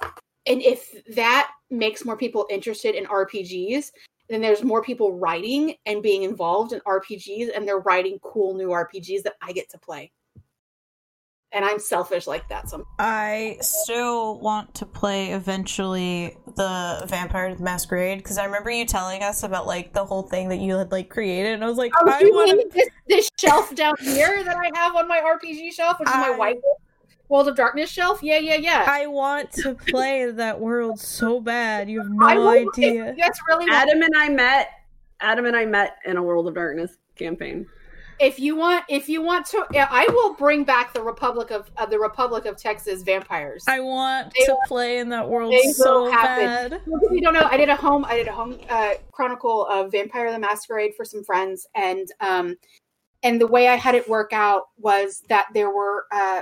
[0.46, 3.92] and if that makes more people interested in RPGs,
[4.30, 8.70] then there's more people writing and being involved in RPGs, and they're writing cool new
[8.70, 10.12] RPGs that I get to play.
[11.54, 12.70] and I'm selfish like that.
[12.70, 18.86] So I still want to play eventually the Vampire the Masquerade because I remember you
[18.86, 21.78] telling us about like the whole thing that you had like created, and I was
[21.78, 25.74] like, oh, I want this, this shelf down here that I have on my RPG
[25.74, 26.58] shelf, which is my I- white
[27.32, 28.22] World of Darkness shelf.
[28.22, 28.86] Yeah, yeah, yeah.
[28.88, 31.90] I want to play that world so bad.
[31.90, 33.06] You have no I will- idea.
[33.12, 34.70] If you guys really want Adam and I met.
[35.22, 37.66] Adam and I met in a World of Darkness campaign.
[38.20, 41.70] if you want if you want to yeah, i will bring back the republic of
[41.78, 45.54] uh, the republic of texas vampires I want They to will- play in that world
[45.74, 46.46] so happen.
[46.46, 46.74] bad.
[46.74, 49.92] If you don't know i did a home i did a home uh, chronicle of
[49.92, 52.56] vampire the masquerade for some friends and um
[53.24, 56.42] and the way i had it work out was that there were uh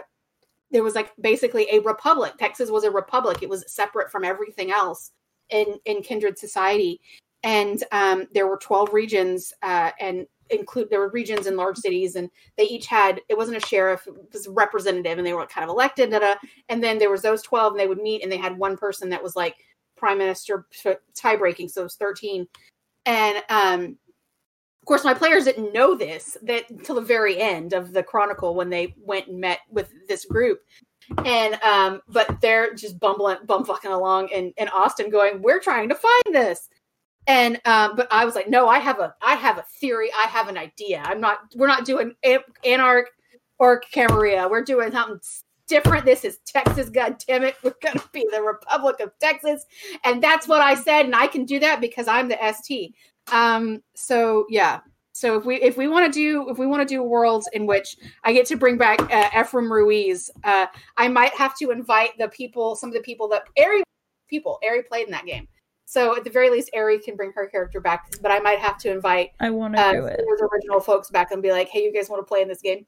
[0.72, 2.34] there was like basically a republic.
[2.38, 3.42] Texas was a republic.
[3.42, 5.12] It was separate from everything else
[5.50, 7.02] in in kindred society.
[7.44, 12.16] And um there were 12 regions uh and include there were regions in large cities
[12.16, 15.46] and they each had it wasn't a sheriff it was a representative and they were
[15.46, 16.36] kind of elected da-da.
[16.70, 19.10] and then there was those 12 and they would meet and they had one person
[19.10, 19.56] that was like
[19.96, 20.66] prime minister
[21.16, 22.48] tie breaking so it was 13
[23.06, 23.98] and um
[24.90, 28.72] course my players didn't know this that until the very end of the chronicle when
[28.72, 30.62] they went and met with this group.
[31.26, 35.96] And um but they're just bumbling bumfucking along in in austin going we're trying to
[35.96, 36.70] find this.
[37.28, 40.10] And um but i was like no i have a i have a theory.
[40.12, 41.04] I have an idea.
[41.06, 43.10] I'm not we're not doing An- anarch
[43.60, 45.20] or camarilla we're doing something
[45.68, 46.04] different.
[46.04, 49.66] This is texas god damn it we're gonna be the republic of texas.
[50.04, 52.96] And that's what i said and i can do that because i'm the st
[53.32, 54.80] um so yeah
[55.20, 57.66] so if we if we want to do if we want to do worlds in
[57.66, 62.18] which I get to bring back uh, Ephraim Ruiz, uh, I might have to invite
[62.18, 63.84] the people, some of the people that Ari
[64.30, 65.46] people Ari played in that game.
[65.84, 68.78] So at the very least, Ari can bring her character back, but I might have
[68.78, 70.22] to invite I want to uh, do it.
[70.54, 72.86] original folks back and be like, "Hey, you guys want to play in this game?"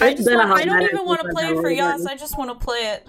[0.00, 2.06] I just want, I don't even want to play it for Yas.
[2.08, 3.08] I just want to play it.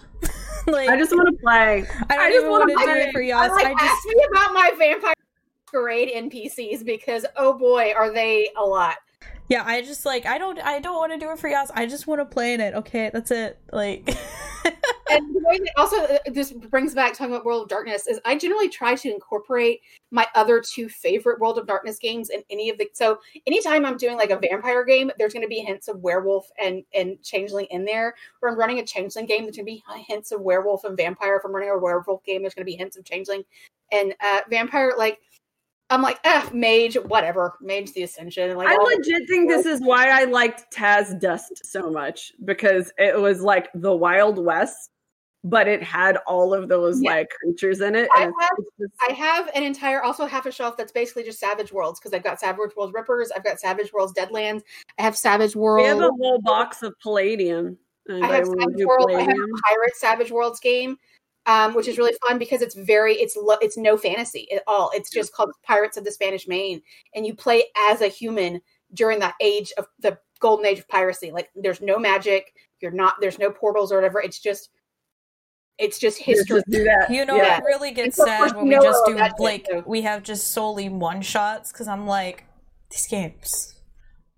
[0.65, 1.85] like I just want to play.
[2.09, 3.01] I don't I just even wanna do play.
[3.01, 3.51] it for Yas.
[3.51, 5.13] like I just ask me about my vampire
[5.67, 8.97] parade NPCs because oh boy, are they a lot.
[9.49, 9.63] yeah.
[9.65, 11.71] I just like I don't I don't want to do it for Yas.
[11.73, 12.73] I just want to play in it.
[12.73, 13.59] Okay, that's it.
[13.71, 14.07] Like
[15.09, 18.19] and the way that also uh, this brings back talking about World of Darkness is
[18.25, 22.69] I generally try to incorporate my other two favorite World of Darkness games in any
[22.69, 25.87] of the so anytime I'm doing like a vampire game, there's going to be hints
[25.87, 28.15] of werewolf and and changeling in there.
[28.41, 31.37] Or I'm running a changeling game, there's going to be hints of werewolf and vampire.
[31.37, 33.43] If I'm running a werewolf game, there's going to be hints of changeling
[33.91, 34.93] and uh vampire.
[34.97, 35.19] Like
[35.89, 38.55] I'm like, ah, mage, whatever, mage the ascension.
[38.57, 43.17] Like I legit think this is why I liked Taz Dust so much because it
[43.17, 44.89] was like the Wild West,
[45.45, 47.11] but it had all of those Yeah.
[47.11, 48.09] like creatures in it.
[48.13, 48.33] I have-
[48.77, 52.13] just- I have an entire also half a shelf that's basically just Savage Worlds because
[52.13, 54.63] I've got Savage Worlds Rippers, I've got Savage Worlds Deadlands,
[54.99, 55.83] I have Savage World.
[55.83, 57.77] we have a whole box of Palladium.
[58.09, 59.49] I have Savage World, I have Palladium?
[59.53, 60.97] a Pirate Savage Worlds game,
[61.47, 64.91] um, which is really fun because it's very it's lo- it's no fantasy at all.
[64.93, 66.81] It's just called Pirates of the Spanish Main,
[67.15, 68.61] and you play as a human
[68.93, 71.31] during that age of the golden age of piracy.
[71.31, 74.21] Like there's no magic, you're not there's no portals or whatever.
[74.21, 74.69] It's just
[75.79, 76.57] it's just Just- history.
[76.57, 77.09] just do that.
[77.11, 77.57] you know, Yeah.
[77.57, 79.83] it really gets And sad when we you just do like too.
[79.85, 82.45] we have just solely one shots because I'm like
[82.89, 83.75] these games.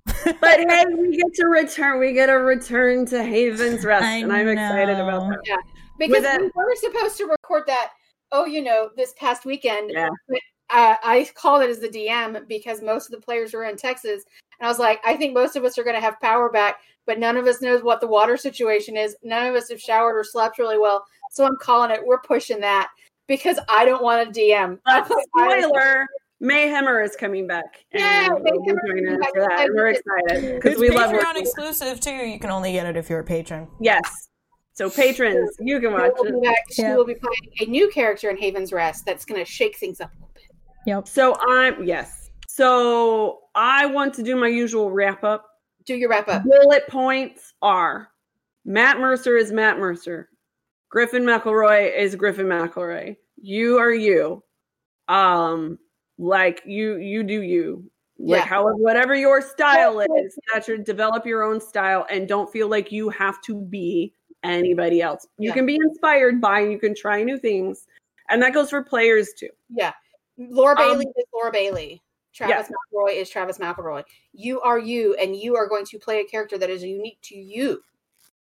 [0.06, 2.00] But hey, we get to return.
[2.00, 5.38] We get to return to Haven's Rest, I and I'm excited about know.
[5.46, 5.64] that.
[6.00, 7.92] Because that- we were supposed to record that
[8.32, 10.10] oh you know this past weekend Yeah.
[10.70, 14.24] uh, i called it as the dm because most of the players were in texas
[14.60, 16.78] and i was like i think most of us are going to have power back
[17.08, 20.16] but none of us knows what the water situation is none of us have showered
[20.18, 22.90] or slept really well so i'm calling it we're pushing that
[23.28, 25.04] because i don't want to dm Uh,
[25.36, 26.06] spoiler:
[26.42, 29.34] Mayhemmer is coming back, and Yeah, we'll be Mayhemmer is joining coming us back.
[29.34, 29.66] for that.
[29.66, 31.42] And we're excited because It's we love Patreon working.
[31.42, 32.12] exclusive too.
[32.12, 33.68] You can only get it if you're a patron.
[33.82, 34.29] Yes,
[34.80, 36.42] so patrons, you can watch She will it.
[36.42, 36.96] be back- she Yeah.
[36.96, 40.10] will be playing a new character in haven's rest that's going to shake things up
[40.12, 40.44] a little bit
[40.86, 41.08] Yep.
[41.08, 42.32] So I'm yes.
[42.48, 45.46] So I want to do my usual wrap up.
[45.86, 48.10] do your wrap up Bullet points are:
[48.66, 50.30] Matt Mercer is Matt Mercer.
[50.90, 53.16] Griffin McElroy is Griffin McElroy.
[53.42, 54.44] You are you.
[55.08, 55.78] Um,
[56.18, 57.90] like you, you do you.
[58.18, 58.46] Like Yeah.
[58.48, 62.92] however, whatever your style is, that should develop your own style, and don't feel like
[62.92, 64.14] you have to be
[64.44, 65.28] anybody else.
[65.38, 65.54] You Yeah.
[65.56, 67.88] can be inspired by, you can try new things,
[68.30, 69.50] and that goes for players too.
[69.70, 69.94] Yeah.
[70.38, 72.02] Laura Um, Bailey is Laura Bailey.
[72.32, 74.04] Travis McElroy is Travis McElroy.
[74.34, 77.36] You are you, and you are going to play a character that is unique to
[77.36, 77.84] you.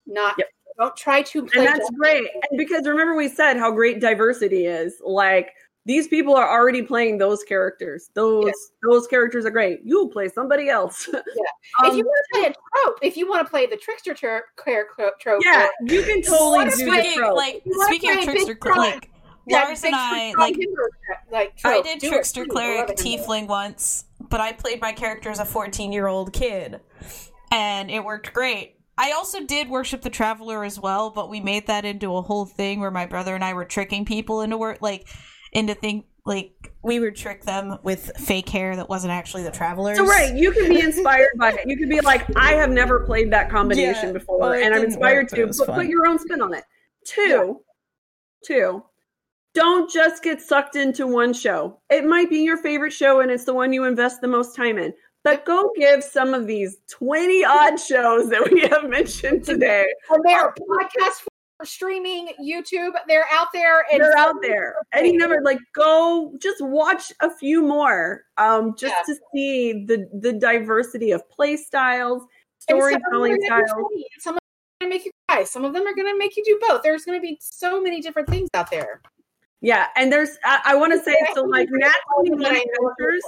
[0.06, 0.48] Not Yep.
[0.78, 4.66] don't try to play and that's great and because remember we said how great diversity
[4.66, 5.54] is like
[5.86, 8.10] these people are already playing those characters.
[8.14, 8.56] Those Yes.
[8.84, 9.80] those characters are great.
[9.84, 11.08] You'll play somebody else.
[11.14, 11.16] if
[11.84, 14.46] Um, you want to play a trope, if you want to play the trickster care
[15.20, 17.36] trope, yeah, you can totally do the Speaking trope.
[17.36, 18.78] like You speaking of trickster, Frog?
[18.78, 19.10] like
[19.48, 20.56] Yeah, Lars and I like
[21.32, 22.50] like I did Do trickster it.
[22.50, 26.80] cleric tiefling once, but I played my character as a 14 year old kid,
[27.52, 28.76] and it worked great.
[28.98, 32.46] I also did worship the traveler as well, but we made that into a whole
[32.46, 35.08] thing where my brother and I were tricking people into work, like
[35.52, 39.97] into think like we would trick them with fake hair that wasn't actually the travelers.
[39.97, 41.68] So right, you can be inspired by it.
[41.68, 45.32] You can be like, I have never played that combination Yeah, before, and I'm inspired
[45.32, 45.66] work, to.
[45.66, 45.76] fun.
[45.76, 46.64] put your own spin on it.
[47.06, 47.62] Two,
[48.45, 48.84] two.
[49.54, 51.80] Don't just get sucked into one show.
[51.89, 54.78] It might be your favorite show, and it's the one you invest the most time
[54.78, 54.93] in.
[55.24, 59.86] But go give some of these twenty odd shows that we have mentioned today.
[60.10, 61.28] And they are podcasts for
[61.66, 62.91] streaming, YouTube.
[63.07, 63.86] They're out there.
[63.91, 64.76] And They're out there.
[64.93, 69.14] Any number, like go just watch a few more, um, just Yeah.
[69.14, 72.24] to see the the diversity of play styles,
[72.68, 73.70] And some of them are storytelling styles.
[74.20, 74.47] Some of them
[74.82, 75.43] are going to make you cry.
[75.43, 76.84] Some of them are going to make you do both.
[76.84, 79.01] There's going to be so many different things out there.
[79.62, 82.55] Yeah, and there's I, I want to say so like Nat Twenty One That I
[82.55, 83.24] know of Adventures.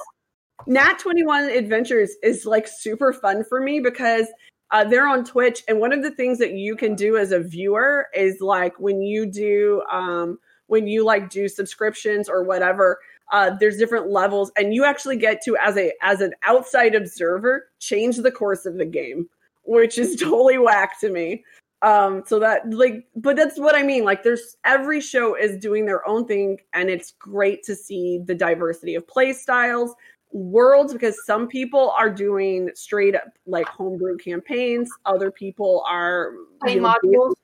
[0.66, 4.28] Nat Twenty One Adventures is like super fun for me because
[4.74, 7.40] uh, they're on Twitch, and one of the things that you can do as a
[7.40, 13.00] viewer is like when you do um, when you like do subscriptions or whatever.
[13.32, 17.70] Uh, there's different levels, and you actually get to as a as an outside observer
[17.80, 19.30] change the course of the game,
[19.64, 21.44] which is totally whack to me
[21.84, 25.86] um so that like but that's what i mean like there's every show is doing
[25.86, 29.94] their own thing and it's great to see the diversity of play styles
[30.34, 36.32] worlds because some people are doing straight up like homebrew campaigns other people are
[36.62, 37.36] Play you know, modules.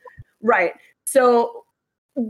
[0.42, 0.74] right
[1.06, 1.64] so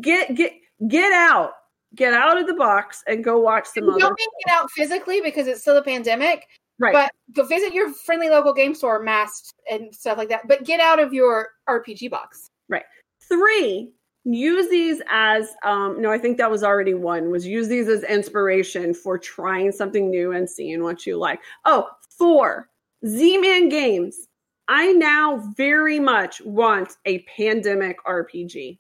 [0.01, 0.53] get get
[0.87, 1.53] get out
[1.95, 4.69] get out of the box and go watch some You other don't make it out
[4.71, 6.45] physically because it's still a pandemic,
[6.77, 10.47] right but go visit your friendly local game store, masked and stuff like that.
[10.47, 12.49] But get out of your RPG box.
[12.67, 12.83] Right.
[13.27, 13.91] three
[14.25, 18.03] use these as um no i think that was already one was use these as
[18.03, 21.39] inspiration for trying something new and seeing what you like.
[21.65, 22.69] Oh four
[23.07, 24.27] z-man games.
[24.67, 28.77] I now very much want a pandemic rpg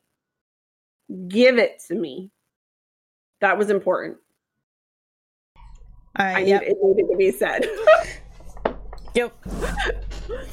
[1.27, 2.29] give it to me.
[3.41, 4.17] That was important.
[6.17, 7.65] All i right, need yep, it needed to be said.
[9.15, 9.33] Yep.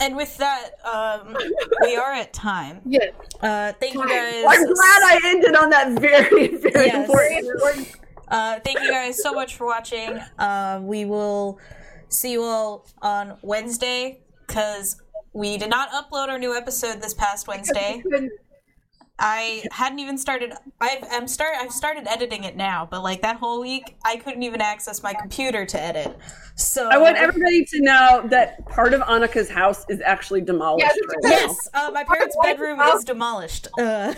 [0.01, 1.37] And with that, um,
[1.83, 2.81] we are at time.
[2.87, 3.13] Yes.
[3.43, 4.45] Uh, thank you guys.
[4.49, 7.09] i'm glad i ended on that very very Yes.
[7.09, 7.97] important
[8.29, 10.19] Uh, thank you guys so much for watching.
[10.37, 11.61] Uh, we will
[12.09, 15.01] see you all on Wednesday because
[15.33, 18.03] we did not upload our new episode this past Wednesday.
[19.19, 20.53] I hadn't even started.
[20.81, 21.55] I've I'm start.
[21.59, 25.15] I've started editing it now, but like that whole week, I couldn't even access my
[25.15, 26.19] computer to edit.
[26.55, 31.07] So I want everybody to know that part of Annika's house is actually demolished Yeah,
[31.09, 31.29] right now.
[31.31, 33.69] Yes, uh, my parents' bedroom is demolished.
[33.79, 34.13] Uh,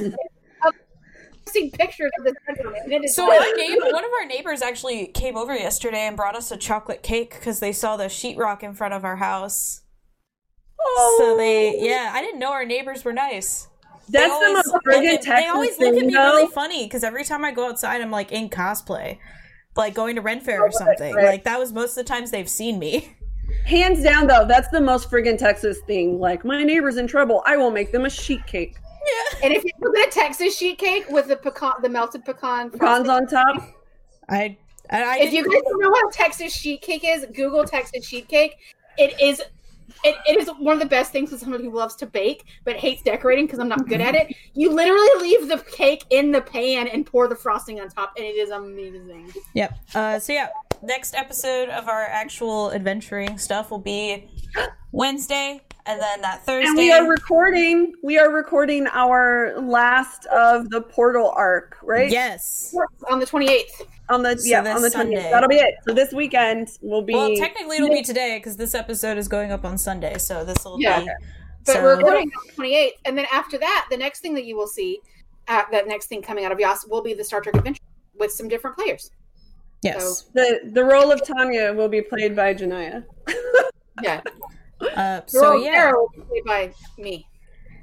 [0.64, 0.74] I've
[1.46, 4.62] seen pictures of this bedroom, and it is So our neighbor, one of our neighbors
[4.62, 8.64] actually came over yesterday and brought us a chocolate cake because they saw the sheetrock
[8.64, 9.82] in front of our house.
[10.80, 11.16] Oh.
[11.18, 13.68] So they, yeah, I didn't know our neighbors were nice.
[14.08, 16.34] They That's the most look friggin' Texas They always look at thing, me though.
[16.36, 19.18] really funny because every time I go outside, I'm like in cosplay,
[19.76, 21.14] like going to Ren Fair or oh, something.
[21.14, 21.26] right.
[21.26, 23.16] Like that was most of the times they've seen me.
[23.64, 26.18] Hands down, though, that's the most friggin' Texas thing.
[26.18, 27.42] Like, my neighbor's in trouble.
[27.46, 28.76] I will make them a sheet cake.
[28.76, 29.40] Yeah.
[29.44, 32.70] And if you look at a Texas sheet cake with the pecan, the melted pecan,
[32.70, 33.62] Pecans on top.
[34.28, 34.56] I,
[34.90, 38.28] I, I if you guys don't know what Texas sheet cake is, Google Texas sheet
[38.28, 38.56] cake.
[38.98, 39.42] It is.
[40.04, 42.76] It, it is one of the best things for someone who loves to bake but
[42.76, 44.34] hates decorating because I'm not good at it.
[44.54, 48.24] You literally leave the cake in the pan and pour the frosting on top, and
[48.24, 49.32] it is amazing.
[49.54, 49.78] Yep.
[49.94, 50.48] Uh, so yeah,
[50.82, 54.28] next episode of our actual adventuring stuff will be
[54.92, 56.68] Wednesday, and then that Thursday.
[56.68, 57.94] And we are recording.
[58.02, 62.10] We are recording our last of the portal arc, right?
[62.10, 62.74] yes.
[63.10, 63.62] On the 28th.
[64.10, 65.30] On the So yeah, on the Sunday.
[65.30, 65.74] That'll be it.
[65.86, 69.52] So this weekend will be Well, technically it'll be today because this episode is going
[69.52, 71.00] up on Sunday, so this will Yeah.
[71.00, 71.10] be.
[71.66, 72.92] But so- we're recording on the 28th.
[73.04, 75.00] And then after that, the next thing that you will see,
[75.48, 77.82] uh, that next thing coming out of Yas, will be the Star Trek Adventure
[78.18, 79.10] with some different players.
[79.82, 80.22] Yes.
[80.34, 83.04] the the role of Tanya will be played by Janaya.
[84.02, 84.20] Yeah.
[84.80, 87.26] Uh, So so yeah, will be played by me.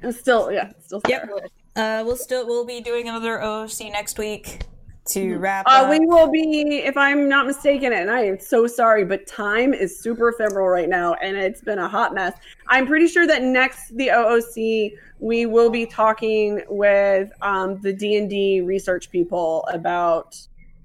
[0.02, 1.02] And still, yeah, still.
[1.06, 1.28] Yep.
[1.76, 4.60] Uh, we'll still we'll be doing another OOC next week
[5.08, 5.90] to wrap Uh, up.
[5.90, 10.00] we will be, if I'm not mistaken, and I am so sorry, but time is
[10.00, 12.32] super ephemeral right now, and it's been a hot mess.
[12.66, 18.16] I'm pretty sure that next the OOC, we will be talking with um, the D
[18.16, 20.36] and D research people about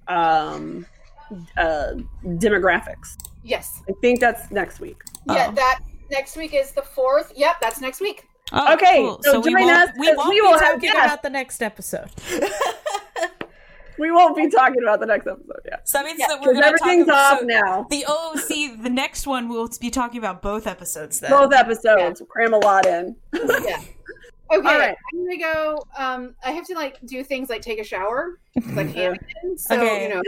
[0.09, 0.86] um,
[1.57, 1.93] uh,
[2.25, 3.15] demographics.
[3.43, 3.82] Yes.
[3.89, 5.01] I think that's next week.
[5.27, 5.51] Yeah, Oh.
[5.55, 5.79] that
[6.11, 7.32] next week is the fourth.
[7.36, 8.27] Yep, that's next week.
[8.53, 9.19] Oh, Okay, cool.
[9.23, 11.05] so we join won't, us, we 'cause won't we be will have talking guests.
[11.05, 12.09] about the next episode.
[13.99, 15.88] We won't be talking about the next episode yet.
[15.88, 17.86] So that means Yeah, that we're Because talk everything's about off so now.
[17.91, 21.29] the oh see the next one we'll be talking about both episodes then.
[21.29, 22.19] Both episodes.
[22.27, 23.15] Cram a lot in.
[23.34, 23.79] Yeah.
[24.53, 24.97] Okay, All right.
[25.13, 25.86] I'm gonna go.
[25.97, 29.17] Um, I have to like do things like take a shower because I can't.
[29.57, 30.03] So Okay.
[30.03, 30.21] you know,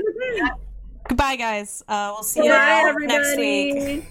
[1.07, 1.83] Goodbye, guys.
[1.87, 3.07] Uh, we'll see Bye, you everybody.
[3.07, 4.03] next week.